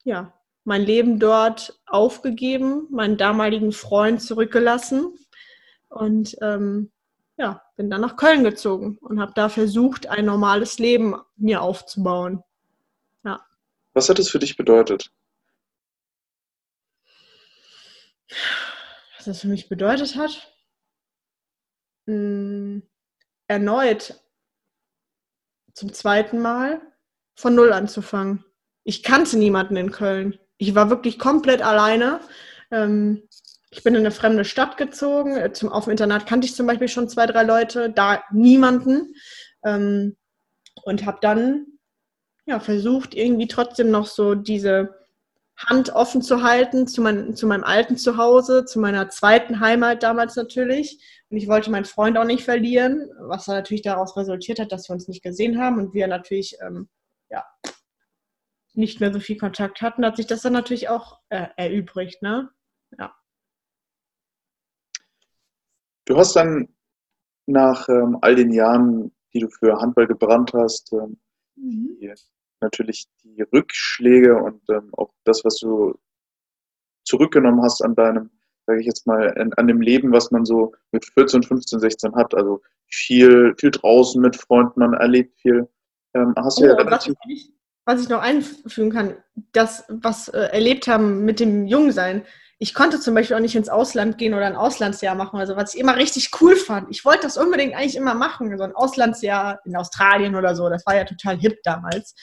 [0.04, 5.14] ja mein Leben dort aufgegeben, meinen damaligen Freund zurückgelassen
[5.90, 6.92] und ähm,
[7.38, 12.44] ja, bin dann nach Köln gezogen und habe da versucht, ein normales Leben mir aufzubauen.
[13.24, 13.46] Ja.
[13.94, 15.12] Was hat es für dich bedeutet?
[19.18, 20.56] Was das für mich bedeutet hat?
[22.08, 22.82] Hm,
[23.48, 24.20] erneut
[25.74, 26.82] zum zweiten Mal
[27.36, 28.44] von Null anzufangen.
[28.84, 32.20] Ich kannte niemanden in Köln ich war wirklich komplett alleine.
[32.72, 33.24] Ähm,
[33.70, 35.54] ich bin in eine fremde Stadt gezogen.
[35.54, 39.14] Zum, auf dem Internat kannte ich zum Beispiel schon zwei, drei Leute, da niemanden.
[39.66, 40.16] Ähm,
[40.84, 41.66] und habe dann
[42.46, 44.96] ja, versucht, irgendwie trotzdem noch so diese
[45.56, 50.36] Hand offen zu halten zu, mein, zu meinem alten Zuhause, zu meiner zweiten Heimat damals
[50.36, 51.00] natürlich.
[51.30, 54.94] Und ich wollte meinen Freund auch nicht verlieren, was natürlich daraus resultiert hat, dass wir
[54.94, 56.90] uns nicht gesehen haben und wir natürlich ähm,
[58.74, 62.50] nicht mehr so viel Kontakt hatten, hat sich das dann natürlich auch äh, erübrigt, ne?
[62.98, 63.16] Ja.
[66.06, 66.70] Du hast dann
[67.46, 71.18] nach ähm, all den Jahren, die du für Handball gebrannt hast, ähm,
[71.56, 71.98] mhm.
[72.00, 72.14] die,
[72.62, 76.00] natürlich die Rückschläge und ähm, auch das, was du
[77.06, 78.32] zurückgenommen hast an deinem,
[78.66, 82.16] sage ich jetzt mal, an, an, dem Leben, was man so mit 14, 15, 16
[82.16, 82.34] hat.
[82.34, 85.68] Also viel, viel draußen mit Freunden, man erlebt viel.
[86.14, 87.54] Ähm, hast oh, du ja relativ, was ich
[87.86, 89.18] noch einfügen kann,
[89.52, 92.26] das, was äh, erlebt haben mit dem Jungsein.
[92.60, 95.74] Ich konnte zum Beispiel auch nicht ins Ausland gehen oder ein Auslandsjahr machen, also was
[95.74, 96.88] ich immer richtig cool fand.
[96.92, 100.70] Ich wollte das unbedingt eigentlich immer machen, so ein Auslandsjahr in Australien oder so.
[100.70, 102.16] Das war ja total hip damals.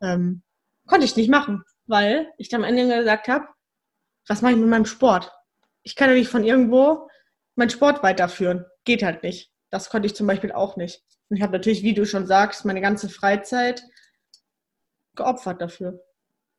[0.00, 0.42] Ähm,
[0.86, 3.46] konnte ich nicht machen, weil ich am Ende gesagt habe,
[4.26, 5.32] was mache ich mit meinem Sport?
[5.82, 7.08] Ich kann ja nicht von irgendwo
[7.56, 8.64] meinen Sport weiterführen.
[8.84, 9.52] Geht halt nicht.
[9.70, 11.02] Das konnte ich zum Beispiel auch nicht.
[11.28, 13.84] Und ich habe natürlich, wie du schon sagst, meine ganze Freizeit
[15.16, 16.00] geopfert dafür.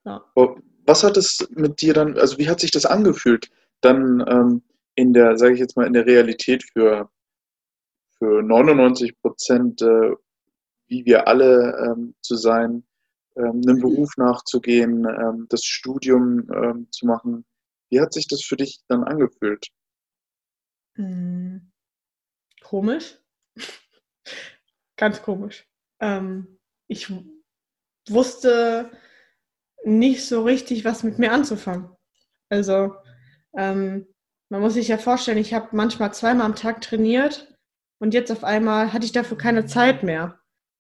[0.06, 0.24] Ja.
[0.36, 3.50] Oh, was hat es mit dir dann, also wie hat sich das angefühlt,
[3.82, 4.64] dann ähm,
[4.96, 7.10] in der, sage ich jetzt mal, in der Realität für,
[8.18, 10.12] für 99 Prozent, äh,
[10.88, 12.86] wie wir alle ähm, zu sein,
[13.36, 17.46] ähm, einem Beruf nachzugehen, ähm, das Studium ähm, zu machen.
[17.90, 19.68] Wie hat sich das für dich dann angefühlt?
[20.96, 21.72] Hm.
[22.64, 23.20] Komisch.
[24.96, 25.68] Ganz komisch.
[26.00, 27.12] Ähm, ich
[28.10, 28.92] wusste
[29.84, 31.90] nicht so richtig, was mit mir anzufangen.
[32.50, 32.96] Also
[33.58, 34.08] ähm,
[34.50, 37.56] man muss sich ja vorstellen, ich habe manchmal zweimal am Tag trainiert
[38.00, 40.40] und jetzt auf einmal hatte ich dafür keine Zeit mehr.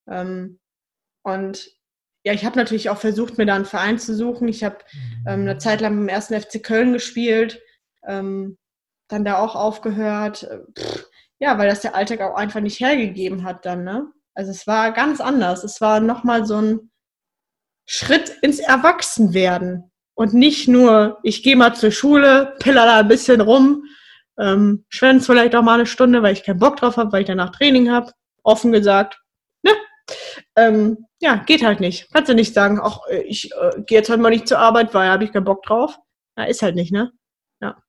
[0.09, 0.59] Ähm,
[1.23, 1.71] und
[2.23, 4.47] ja, ich habe natürlich auch versucht, mir da einen Verein zu suchen.
[4.47, 4.77] Ich habe
[5.27, 7.61] ähm, eine Zeit lang im ersten FC Köln gespielt,
[8.07, 8.57] ähm,
[9.07, 10.47] dann da auch aufgehört.
[10.77, 11.07] Pff,
[11.39, 14.11] ja, weil das der Alltag auch einfach nicht hergegeben hat dann, ne?
[14.33, 15.63] Also es war ganz anders.
[15.63, 16.91] Es war nochmal so ein
[17.85, 19.91] Schritt ins Erwachsenwerden.
[20.15, 23.83] Und nicht nur, ich gehe mal zur Schule, piller da ein bisschen rum,
[24.37, 27.27] ähm, schwänze vielleicht auch mal eine Stunde, weil ich keinen Bock drauf habe, weil ich
[27.27, 28.11] danach Training habe.
[28.43, 29.21] Offen gesagt,
[29.63, 29.71] ne?
[30.55, 32.11] Ähm, ja, geht halt nicht.
[32.13, 35.09] Kannst du nicht sagen, ach, ich äh, gehe jetzt halt mal nicht zur Arbeit, weil
[35.09, 35.97] habe ich keinen Bock drauf.
[36.37, 37.11] Ja, ist halt nicht, ne?
[37.61, 37.81] Ja.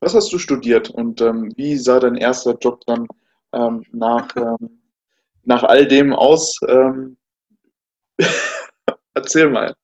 [0.00, 3.06] Was hast du studiert und ähm, wie sah dein erster Job dann
[3.52, 4.80] ähm, nach, ähm,
[5.44, 6.58] nach all dem aus?
[6.66, 7.16] Ähm,
[9.14, 9.74] erzähl mal.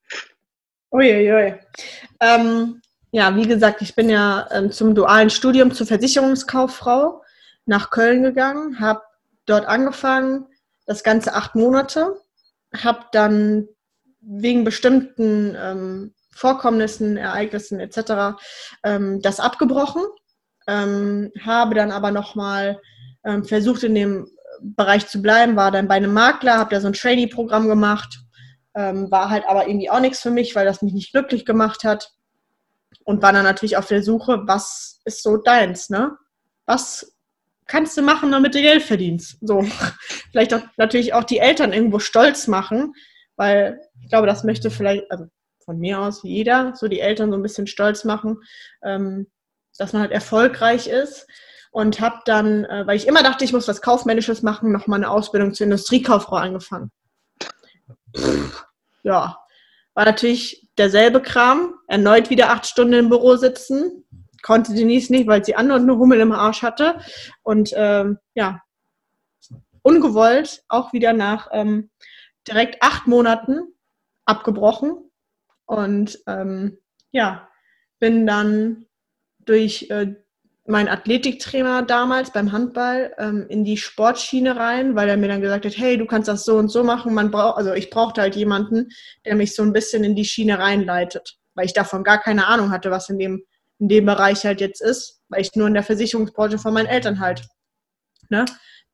[0.91, 1.55] Uiuiui.
[2.21, 7.23] Ähm, ja, wie gesagt, ich bin ja ähm, zum dualen Studium zur Versicherungskauffrau
[7.67, 9.03] nach Köln gegangen, habe
[9.47, 10.47] dort angefangen,
[10.87, 12.17] das Ganze acht Monate,
[12.75, 13.69] habe dann
[14.21, 18.39] wegen bestimmten ähm, Vorkommnissen, Ereignissen etc.
[18.85, 20.03] Ähm, das abgebrochen,
[20.67, 22.81] ähm, habe dann aber nochmal
[23.25, 24.31] ähm, versucht, in dem
[24.61, 28.21] Bereich zu bleiben, war dann bei einem Makler, habe da so ein Trainee-Programm gemacht,
[28.75, 31.85] ähm, war halt aber irgendwie auch nichts für mich, weil das mich nicht glücklich gemacht
[31.85, 32.13] hat.
[33.05, 36.17] Und war dann natürlich auf der Suche, was ist so deins, ne?
[36.67, 37.17] Was
[37.67, 39.39] kannst du machen, damit du Geld verdienst?
[39.41, 39.63] So.
[40.31, 42.95] vielleicht auch natürlich auch die Eltern irgendwo stolz machen,
[43.37, 45.27] weil ich glaube, das möchte vielleicht, also
[45.65, 48.39] von mir aus jeder, so die Eltern so ein bisschen stolz machen,
[48.83, 49.27] ähm,
[49.77, 51.27] dass man halt erfolgreich ist.
[51.71, 55.11] Und habe dann, äh, weil ich immer dachte, ich muss was Kaufmännisches machen, nochmal eine
[55.11, 56.91] Ausbildung zur Industriekauffrau angefangen.
[58.17, 58.67] Pff,
[59.03, 59.39] ja,
[59.95, 61.75] war natürlich derselbe Kram.
[61.89, 64.05] Erneut wieder acht Stunden im Büro sitzen.
[64.43, 67.01] Konnte Denise nicht, weil sie an und eine Hummel im Arsch hatte.
[67.43, 68.63] Und ähm, ja,
[69.83, 71.91] ungewollt auch wieder nach ähm,
[72.47, 73.75] direkt acht Monaten
[74.25, 75.11] abgebrochen.
[75.67, 76.79] Und ähm,
[77.11, 77.49] ja,
[77.99, 78.87] bin dann
[79.39, 80.15] durch äh,
[80.69, 85.65] mein Athletiktrainer damals beim Handball ähm, in die Sportschiene rein, weil er mir dann gesagt
[85.65, 87.15] hat, hey, du kannst das so und so machen.
[87.15, 88.89] Man braucht, also ich brauchte halt jemanden,
[89.25, 92.71] der mich so ein bisschen in die Schiene reinleitet, weil ich davon gar keine Ahnung
[92.71, 93.43] hatte, was in dem
[93.79, 97.21] in dem Bereich halt jetzt ist, weil ich nur in der Versicherungsbranche von meinen Eltern
[97.21, 97.47] halt
[98.29, 98.45] ne,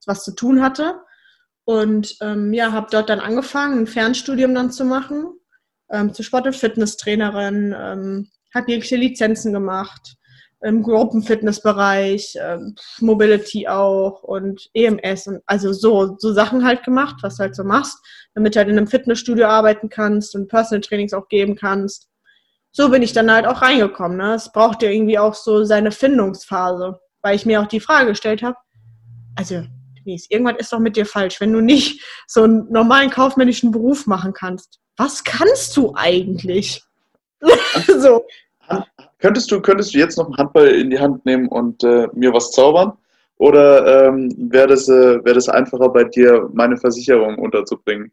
[0.06, 1.00] was zu tun hatte.
[1.64, 5.32] Und ähm, ja, habe dort dann angefangen, ein Fernstudium dann zu machen,
[5.90, 10.16] ähm, zur Sport- und Fitnesstrainerin, ähm, habe jegliche Lizenzen gemacht,
[10.64, 12.58] im Gruppenfitnessbereich, äh,
[13.00, 17.98] Mobility auch und EMS und also so, so Sachen halt gemacht, was halt so machst,
[18.34, 22.08] damit du halt in einem Fitnessstudio arbeiten kannst und Personal Trainings auch geben kannst.
[22.72, 24.16] So bin ich dann halt auch reingekommen.
[24.16, 24.34] Ne?
[24.34, 28.42] Es braucht ja irgendwie auch so seine Findungsphase, weil ich mir auch die Frage gestellt
[28.42, 28.56] habe,
[29.36, 29.62] also
[29.98, 34.06] Denise, irgendwas ist doch mit dir falsch, wenn du nicht so einen normalen kaufmännischen Beruf
[34.06, 34.80] machen kannst.
[34.96, 36.82] Was kannst du eigentlich?
[37.98, 38.24] so.
[39.24, 42.34] Könntest du, könntest du jetzt noch einen Handball in die Hand nehmen und äh, mir
[42.34, 42.92] was zaubern?
[43.38, 48.12] Oder ähm, wäre das, äh, wär das einfacher bei dir, meine Versicherung unterzubringen?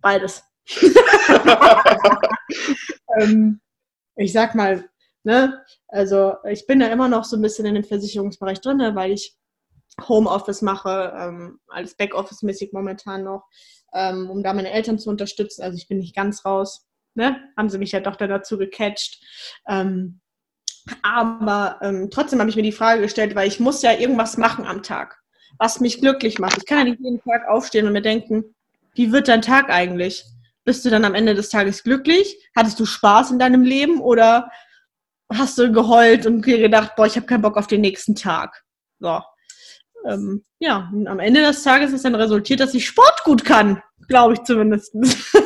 [0.00, 0.44] Beides.
[3.18, 3.60] ähm,
[4.14, 4.88] ich sag mal,
[5.24, 8.94] ne, also ich bin da immer noch so ein bisschen in dem Versicherungsbereich drin, ne,
[8.94, 9.36] weil ich
[10.08, 13.48] Homeoffice mache, ähm, alles Backoffice-mäßig momentan noch,
[13.92, 15.62] ähm, um da meine Eltern zu unterstützen.
[15.62, 19.22] Also ich bin nicht ganz raus ne, haben sie mich ja doch dann dazu gecatcht.
[19.68, 20.20] Ähm,
[21.02, 24.66] aber ähm, trotzdem habe ich mir die Frage gestellt, weil ich muss ja irgendwas machen
[24.66, 25.18] am Tag,
[25.58, 26.58] was mich glücklich macht.
[26.58, 28.54] Ich kann ja nicht jeden Tag aufstehen und mir denken,
[28.94, 30.24] wie wird dein Tag eigentlich?
[30.64, 32.38] Bist du dann am Ende des Tages glücklich?
[32.56, 34.50] Hattest du Spaß in deinem Leben oder
[35.32, 38.64] hast du geheult und gedacht, boah, ich habe keinen Bock auf den nächsten Tag?
[38.98, 39.20] So.
[40.06, 43.82] Ähm, ja, und am Ende des Tages ist dann resultiert, dass ich Sport gut kann,
[44.06, 44.94] glaube ich zumindest.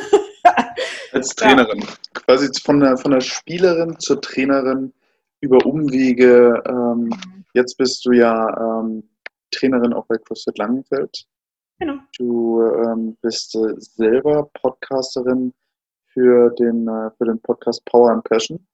[1.11, 1.79] Als Trainerin.
[1.79, 1.87] Ja.
[2.13, 4.93] Quasi von der, von der Spielerin zur Trainerin
[5.41, 6.61] über Umwege.
[6.67, 7.09] Ähm,
[7.53, 9.03] jetzt bist du ja ähm,
[9.51, 11.25] Trainerin auch bei CrossFit Langenfeld.
[11.79, 11.95] Genau.
[12.17, 15.53] Du ähm, bist äh, selber Podcasterin
[16.07, 18.65] für den, äh, für den Podcast Power and Passion.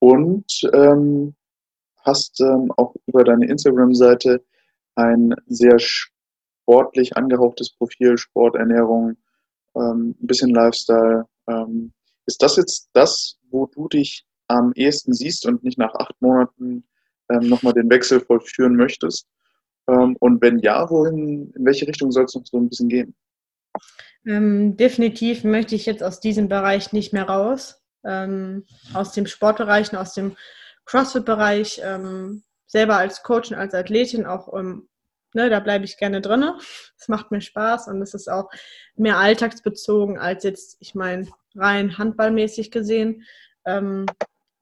[0.00, 1.34] Und ähm,
[1.98, 4.42] hast ähm, auch über deine Instagram-Seite
[4.96, 9.16] ein sehr sportlich angehauchtes Profil, Sport, Ernährung,
[9.76, 11.26] ähm, ein bisschen Lifestyle.
[11.48, 11.92] Ähm,
[12.26, 16.84] ist das jetzt das, wo du dich am ehesten siehst und nicht nach acht Monaten
[17.30, 19.26] ähm, nochmal den Wechsel vollführen möchtest?
[19.88, 23.14] Ähm, und wenn ja, wohin, in welche Richtung soll es noch so ein bisschen gehen?
[24.26, 27.82] Ähm, definitiv möchte ich jetzt aus diesem Bereich nicht mehr raus.
[28.04, 30.36] Ähm, aus dem Sportbereich und aus dem
[30.86, 31.80] CrossFit-Bereich.
[31.82, 34.88] Ähm, selber als Coach und als Athletin auch, ähm,
[35.34, 36.44] ne, da bleibe ich gerne drin.
[36.98, 38.50] Es macht mir Spaß und es ist auch
[38.96, 43.24] mehr alltagsbezogen als jetzt, ich meine, rein handballmäßig gesehen.
[43.64, 44.06] Ähm,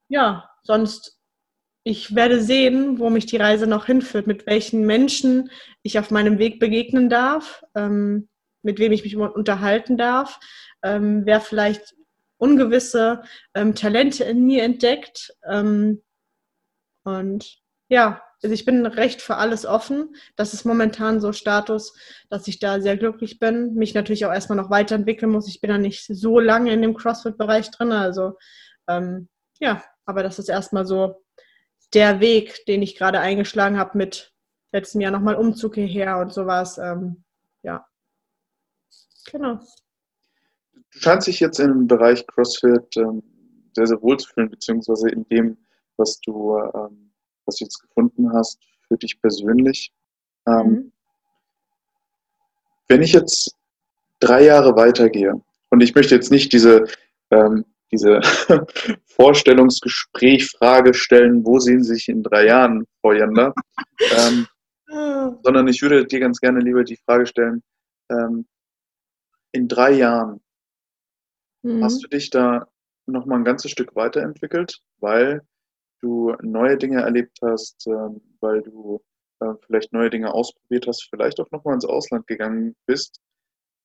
[0.09, 1.17] ja, sonst
[1.83, 5.49] ich werde sehen, wo mich die Reise noch hinführt, mit welchen Menschen
[5.81, 8.29] ich auf meinem Weg begegnen darf, ähm,
[8.61, 10.39] mit wem ich mich unterhalten darf,
[10.83, 11.95] ähm, wer vielleicht
[12.37, 13.23] ungewisse
[13.55, 15.35] ähm, Talente in mir entdeckt.
[15.47, 16.03] Ähm,
[17.03, 20.15] und ja, also ich bin recht für alles offen.
[20.35, 21.93] Das ist momentan so Status,
[22.29, 23.75] dass ich da sehr glücklich bin.
[23.75, 25.47] Mich natürlich auch erstmal noch weiterentwickeln muss.
[25.47, 27.91] Ich bin da nicht so lange in dem CrossFit-Bereich drin.
[27.91, 28.37] Also
[28.87, 31.23] ähm, ja, aber das ist erstmal so
[31.93, 34.33] der Weg, den ich gerade eingeschlagen habe mit
[34.71, 36.77] letztem Jahr nochmal Umzug hierher und sowas.
[36.77, 37.23] Ähm,
[37.63, 37.85] ja,
[39.31, 39.59] genau.
[40.73, 43.23] Du scheinst dich jetzt im Bereich CrossFit ähm,
[43.75, 45.57] sehr, sehr wohl zu fühlen, beziehungsweise in dem,
[45.97, 47.10] was du, ähm,
[47.51, 49.91] was du jetzt gefunden hast für dich persönlich.
[50.47, 50.91] Ähm, mhm.
[52.87, 53.55] Wenn ich jetzt
[54.19, 56.85] drei Jahre weitergehe und ich möchte jetzt nicht diese
[57.29, 58.21] ähm, diese
[59.05, 63.53] Vorstellungsgespräch, Frage stellen, wo sehen Sie sich in drei Jahren, Frau Janda?
[64.17, 64.47] ähm,
[65.43, 67.61] sondern ich würde dir ganz gerne lieber die Frage stellen,
[68.09, 68.45] ähm,
[69.51, 70.39] in drei Jahren,
[71.63, 71.83] mhm.
[71.83, 72.67] hast du dich da
[73.05, 75.41] nochmal ein ganzes Stück weiterentwickelt, weil
[76.01, 79.01] du neue Dinge erlebt hast, ähm, weil du
[79.39, 83.21] äh, vielleicht neue Dinge ausprobiert hast, vielleicht auch nochmal ins Ausland gegangen bist,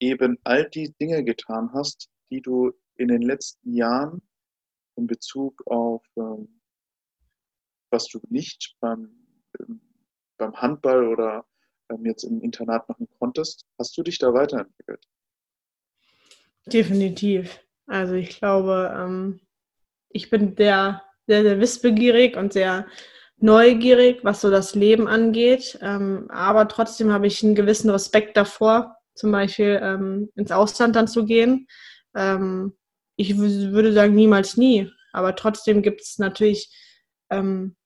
[0.00, 4.22] eben all die Dinge getan hast, die du in den letzten Jahren
[4.96, 6.60] in Bezug auf, ähm,
[7.90, 9.10] was du nicht beim,
[9.60, 9.80] ähm,
[10.38, 11.46] beim Handball oder
[11.90, 13.66] ähm, jetzt im Internat machen konntest?
[13.78, 15.06] Hast du dich da weiterentwickelt?
[16.66, 17.60] Definitiv.
[17.86, 19.40] Also ich glaube, ähm,
[20.08, 22.86] ich bin sehr, sehr, sehr wissbegierig und sehr
[23.38, 25.78] neugierig, was so das Leben angeht.
[25.82, 31.08] Ähm, aber trotzdem habe ich einen gewissen Respekt davor, zum Beispiel ähm, ins Ausland dann
[31.08, 31.66] zu gehen.
[32.14, 32.76] Ähm,
[33.16, 34.90] ich würde sagen, niemals nie.
[35.12, 36.70] Aber trotzdem gibt es natürlich
[37.30, 37.76] ähm,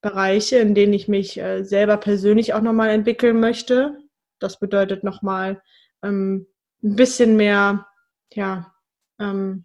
[0.00, 3.98] Bereiche, in denen ich mich äh, selber persönlich auch nochmal entwickeln möchte.
[4.38, 5.60] Das bedeutet nochmal
[6.02, 6.46] ähm,
[6.82, 7.86] ein bisschen mehr,
[8.32, 8.72] ja,
[9.18, 9.64] ähm,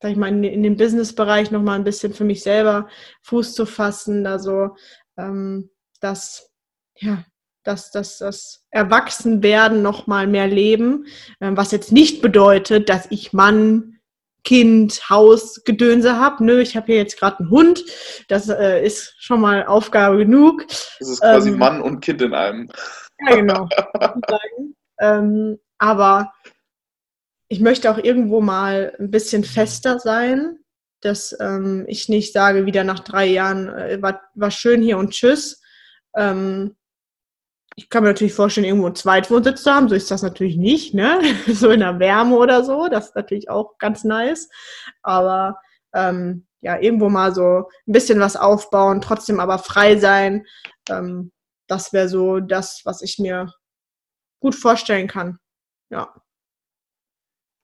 [0.00, 2.88] sag ich mal, in, in dem Business-Bereich nochmal ein bisschen für mich selber
[3.22, 4.26] Fuß zu fassen.
[4.26, 4.76] Also
[5.18, 6.50] ähm, das,
[6.96, 7.24] ja,
[7.64, 11.06] dass das, das Erwachsenwerden nochmal mehr leben,
[11.40, 13.98] äh, was jetzt nicht bedeutet, dass ich Mann,
[14.42, 16.42] Kind, Haus, Gedönse habe.
[16.44, 17.84] Nö, ich habe hier jetzt gerade einen Hund.
[18.28, 20.66] Das äh, ist schon mal Aufgabe genug.
[20.98, 22.70] Das ist quasi ähm, Mann und Kind in einem.
[23.28, 23.68] Ja, genau.
[24.98, 26.32] ähm, aber
[27.50, 30.60] ich möchte auch irgendwo mal ein bisschen fester sein,
[31.00, 35.10] dass ähm, ich nicht sage, wieder nach drei Jahren, äh, war, war schön hier und
[35.10, 35.60] tschüss.
[36.14, 36.76] Ähm,
[37.74, 39.88] ich kann mir natürlich vorstellen, irgendwo einen Zweitwohnsitz zu haben.
[39.88, 41.20] So ist das natürlich nicht, ne?
[41.48, 42.86] So in der Wärme oder so.
[42.88, 44.48] Das ist natürlich auch ganz nice.
[45.02, 45.58] Aber
[45.92, 50.46] ähm, ja, irgendwo mal so ein bisschen was aufbauen, trotzdem aber frei sein.
[50.88, 51.32] Ähm,
[51.66, 53.52] das wäre so das, was ich mir
[54.40, 55.38] gut vorstellen kann.
[55.90, 56.14] Ja.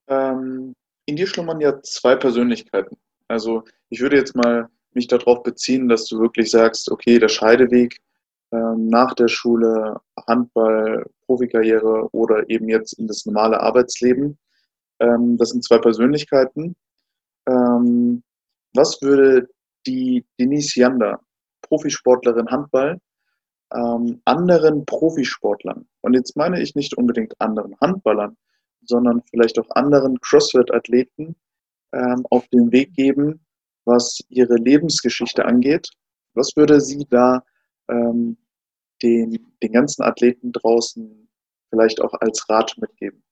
[0.08, 0.74] Ähm,
[1.06, 2.96] in dir schlummern ja zwei Persönlichkeiten.
[3.28, 7.98] Also ich würde jetzt mal mich darauf beziehen, dass du wirklich sagst, okay, der Scheideweg
[8.52, 14.38] ähm, nach der Schule Handball, Profikarriere oder eben jetzt in das normale Arbeitsleben.
[15.00, 16.76] Ähm, das sind zwei Persönlichkeiten.
[17.48, 18.22] Ähm,
[18.74, 19.48] was würde
[19.86, 21.20] die Denise Janda,
[21.62, 23.00] Profisportlerin Handball,
[23.68, 28.36] anderen Profisportlern, und jetzt meine ich nicht unbedingt anderen Handballern,
[28.86, 31.36] sondern vielleicht auch anderen CrossFit-Athleten
[32.30, 33.46] auf den Weg geben,
[33.86, 35.88] was ihre Lebensgeschichte angeht?
[36.34, 37.42] Was würde sie da
[37.88, 38.36] ähm,
[39.02, 41.28] den, den ganzen Athleten draußen
[41.70, 43.22] vielleicht auch als Rat mitgeben?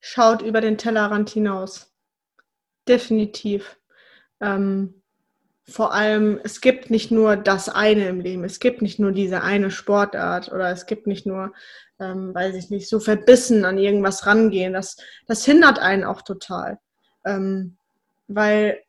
[0.00, 1.92] Schaut über den Tellerrand hinaus.
[2.86, 3.80] Definitiv.
[4.40, 5.02] Ähm,
[5.68, 9.42] vor allem, es gibt nicht nur das eine im Leben, es gibt nicht nur diese
[9.42, 11.52] eine Sportart oder es gibt nicht nur,
[11.98, 14.74] ähm, weiß ich nicht, so verbissen an irgendwas rangehen.
[14.74, 14.96] Das,
[15.26, 16.78] das hindert einen auch total.
[17.24, 17.76] Ähm,
[18.28, 18.80] weil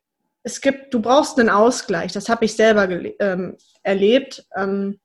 [0.44, 2.14] es gibt, du brauchst einen Ausgleich.
[2.14, 2.88] Das habe ich selber
[3.20, 4.46] ähm, erlebt.
[4.56, 5.00] Ähm,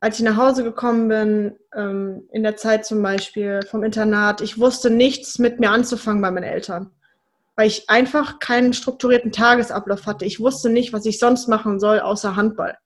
[0.00, 4.58] als ich nach Hause gekommen bin, ähm, in der Zeit zum Beispiel vom Internat, ich
[4.58, 6.90] wusste nichts mit mir anzufangen bei meinen Eltern,
[7.56, 10.24] weil ich einfach keinen strukturierten Tagesablauf hatte.
[10.24, 12.76] Ich wusste nicht, was ich sonst machen soll, außer Handball.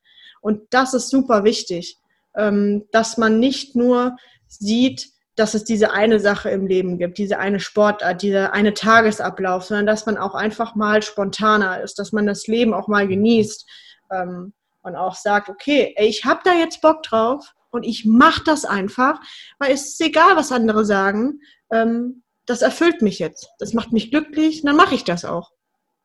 [0.41, 1.97] Und das ist super wichtig,
[2.37, 4.17] ähm, dass man nicht nur
[4.47, 9.65] sieht, dass es diese eine Sache im Leben gibt, diese eine Sportart, dieser eine Tagesablauf,
[9.65, 13.67] sondern dass man auch einfach mal spontaner ist, dass man das Leben auch mal genießt
[14.11, 14.53] ähm,
[14.83, 19.21] und auch sagt, okay, ich habe da jetzt Bock drauf und ich mache das einfach,
[19.59, 21.41] weil es ist egal, was andere sagen.
[21.71, 25.53] Ähm, das erfüllt mich jetzt, das macht mich glücklich, dann mache ich das auch.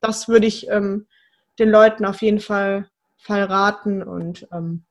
[0.02, 1.08] Das würde ich ähm,
[1.58, 4.84] den Leuten auf jeden Fall, Fall raten und ähm,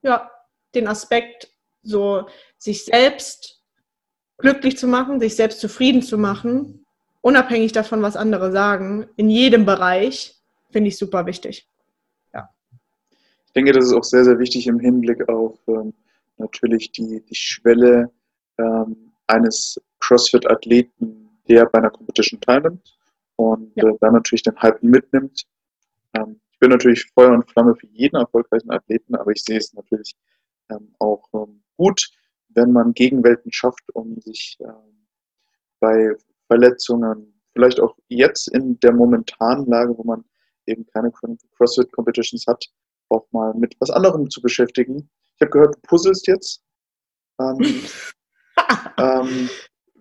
[0.00, 0.30] ja,
[0.74, 1.50] den Aspekt,
[1.82, 3.60] so sich selbst
[4.38, 6.86] glücklich zu machen, sich selbst zufrieden zu machen,
[7.20, 11.68] unabhängig davon, was andere sagen, in jedem Bereich, finde ich super wichtig.
[12.32, 12.48] Ja.
[13.46, 15.92] Ich denke, das ist auch sehr, sehr wichtig im Hinblick auf ähm,
[16.38, 18.10] natürlich die, die Schwelle
[18.58, 22.96] ähm, eines CrossFit-Athleten, der bei einer Competition teilnimmt
[23.36, 23.88] und ja.
[23.88, 25.44] äh, dann natürlich den Hype mitnimmt.
[26.14, 29.72] Ähm, ich bin natürlich Feuer und Flamme für jeden erfolgreichen Athleten, aber ich sehe es
[29.72, 30.14] natürlich
[30.70, 32.10] ähm, auch ähm, gut,
[32.50, 35.06] wenn man Gegenwelten schafft, um sich ähm,
[35.80, 36.14] bei
[36.46, 40.24] Verletzungen, vielleicht auch jetzt in der momentanen Lage, wo man
[40.66, 42.64] eben keine CrossFit-Competitions hat,
[43.08, 45.10] auch mal mit was anderem zu beschäftigen.
[45.36, 46.62] Ich habe gehört, du puzzelst jetzt.
[47.40, 47.82] Ähm,
[48.98, 49.50] ähm,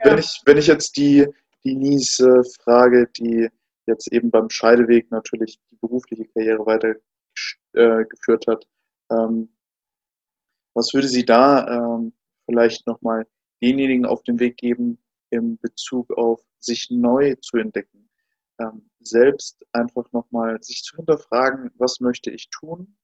[0.04, 1.28] wenn, ich, wenn ich jetzt die,
[1.64, 3.50] die Nies äh, frage, die
[3.88, 8.68] jetzt eben beim Scheideweg natürlich die berufliche Karriere weitergeführt äh, hat,
[9.12, 9.50] ähm,
[10.74, 12.14] was würde sie da ähm,
[12.46, 13.28] vielleicht nochmal
[13.62, 14.98] denjenigen auf den Weg geben,
[15.30, 18.10] im Bezug auf sich neu zu entdecken?
[18.60, 22.96] Ähm, selbst einfach nochmal sich zu hinterfragen, was möchte ich tun?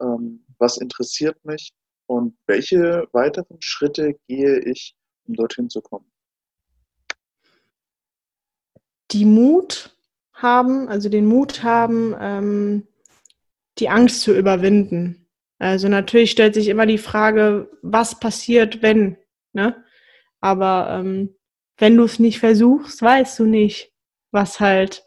[0.00, 1.72] Ähm, was interessiert mich?
[2.06, 4.96] Und welche weiteren Schritte gehe ich,
[5.26, 6.10] um dorthin zu kommen?
[9.10, 9.96] Die Mut
[10.32, 12.86] haben, also den Mut haben, ähm,
[13.78, 15.26] die Angst zu überwinden.
[15.58, 19.16] Also natürlich stellt sich immer die Frage, was passiert, wenn,
[19.52, 19.84] ne?
[20.40, 21.34] Aber ähm,
[21.78, 23.92] wenn du es nicht versuchst, weißt du nicht,
[24.30, 25.04] was halt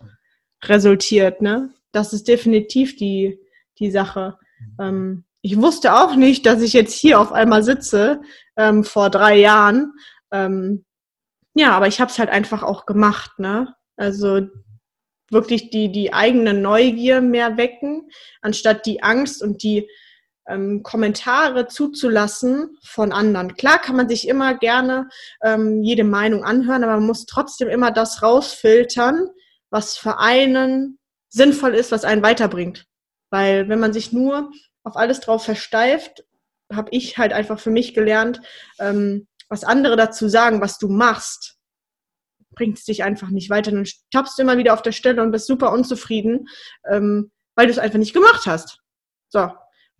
[0.64, 1.74] resultiert, ne?
[1.92, 3.40] Das ist definitiv die,
[3.80, 4.38] die Sache.
[4.80, 8.22] Ähm, ich wusste auch nicht, dass ich jetzt hier auf einmal sitze,
[8.58, 9.94] ähm, vor drei Jahren.
[10.32, 10.86] Ähm,
[11.54, 13.74] ja, aber ich habe es halt einfach auch gemacht, ne?
[14.02, 14.48] Also
[15.30, 18.10] wirklich die, die eigene Neugier mehr wecken,
[18.42, 19.88] anstatt die Angst und die
[20.48, 23.56] ähm, Kommentare zuzulassen von anderen.
[23.56, 25.08] Klar kann man sich immer gerne
[25.44, 29.28] ähm, jede Meinung anhören, aber man muss trotzdem immer das rausfiltern,
[29.70, 30.98] was für einen
[31.30, 32.88] sinnvoll ist, was einen weiterbringt.
[33.30, 34.50] Weil wenn man sich nur
[34.84, 36.26] auf alles drauf versteift,
[36.74, 38.42] habe ich halt einfach für mich gelernt,
[38.80, 41.61] ähm, was andere dazu sagen, was du machst,
[42.56, 43.72] bringt es dich einfach nicht weiter.
[43.72, 46.48] Dann tappst du immer wieder auf der Stelle und bist super unzufrieden,
[46.90, 48.80] ähm, weil du es einfach nicht gemacht hast.
[49.30, 49.50] So,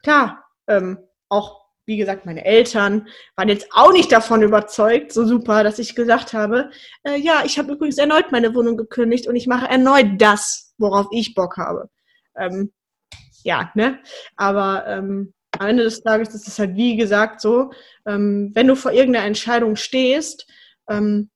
[0.04, 1.00] klar, ähm,
[1.30, 5.96] auch wie gesagt, meine Eltern waren jetzt auch nicht davon überzeugt, so super, dass ich
[5.96, 6.70] gesagt habe,
[7.04, 11.08] äh, ja, ich habe übrigens erneut meine Wohnung gekündigt und ich mache erneut das, worauf
[11.12, 11.90] ich Bock habe.
[12.38, 12.72] Ähm,
[13.44, 14.00] ja, ne?
[14.36, 17.72] Aber ähm, am Ende des Tages ist es halt wie gesagt so,
[18.06, 20.48] ähm, wenn du vor irgendeiner Entscheidung stehst,
[20.88, 21.30] ähm,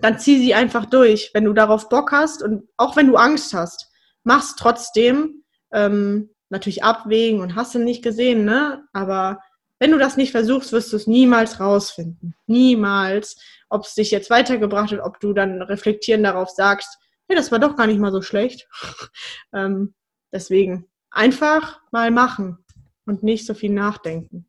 [0.00, 1.30] dann zieh sie einfach durch.
[1.34, 3.90] Wenn du darauf Bock hast und auch wenn du Angst hast,
[4.24, 5.42] mach's trotzdem.
[5.72, 8.86] Ähm, natürlich abwägen und hast du nicht gesehen, ne?
[8.92, 9.40] Aber
[9.78, 12.34] wenn du das nicht versuchst, wirst du es niemals rausfinden.
[12.46, 13.36] Niemals.
[13.68, 17.58] Ob es dich jetzt weitergebracht hat, ob du dann reflektieren darauf sagst, hey, das war
[17.58, 18.68] doch gar nicht mal so schlecht.
[19.52, 19.94] ähm,
[20.32, 22.64] deswegen einfach mal machen
[23.06, 24.48] und nicht so viel nachdenken.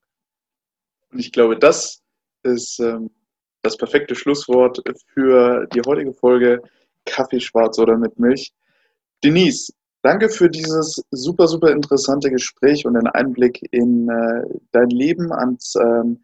[1.11, 2.03] Und ich glaube, das
[2.43, 3.09] ist ähm,
[3.61, 4.81] das perfekte Schlusswort
[5.13, 6.61] für die heutige Folge
[7.05, 8.53] Kaffee schwarz oder mit Milch.
[9.23, 9.71] Denise,
[10.07, 14.41] Danke für dieses super, super interessante Gespräch und den Einblick in äh,
[14.71, 16.23] dein Leben als ähm,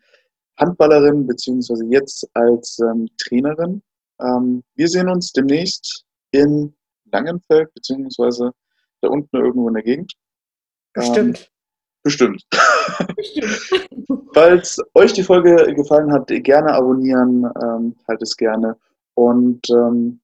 [0.58, 3.82] Handballerin beziehungsweise jetzt als ähm, Trainerin.
[4.22, 6.74] Ähm, wir sehen uns demnächst in
[7.12, 8.52] Langenfeld beziehungsweise
[9.02, 10.14] da unten irgendwo in der Gegend.
[10.94, 11.52] Bestimmt.
[12.04, 12.46] Bestimmt.
[13.16, 14.30] bestimmt.
[14.34, 18.78] Falls euch die Folge gefallen hat, gerne abonnieren, ähm, teilt es gerne
[19.16, 20.20] und ähm,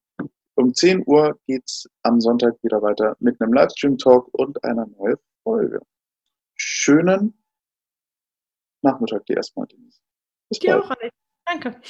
[0.56, 5.16] um 10 Uhr geht es am Sonntag wieder weiter mit einem Livestream-Talk und einer neuen
[5.42, 5.80] Folge.
[6.54, 7.34] Schönen
[8.82, 10.00] Nachmittag dir erstmal, Denise.
[10.48, 11.14] Bis dir auch, Alex.
[11.46, 11.80] Danke.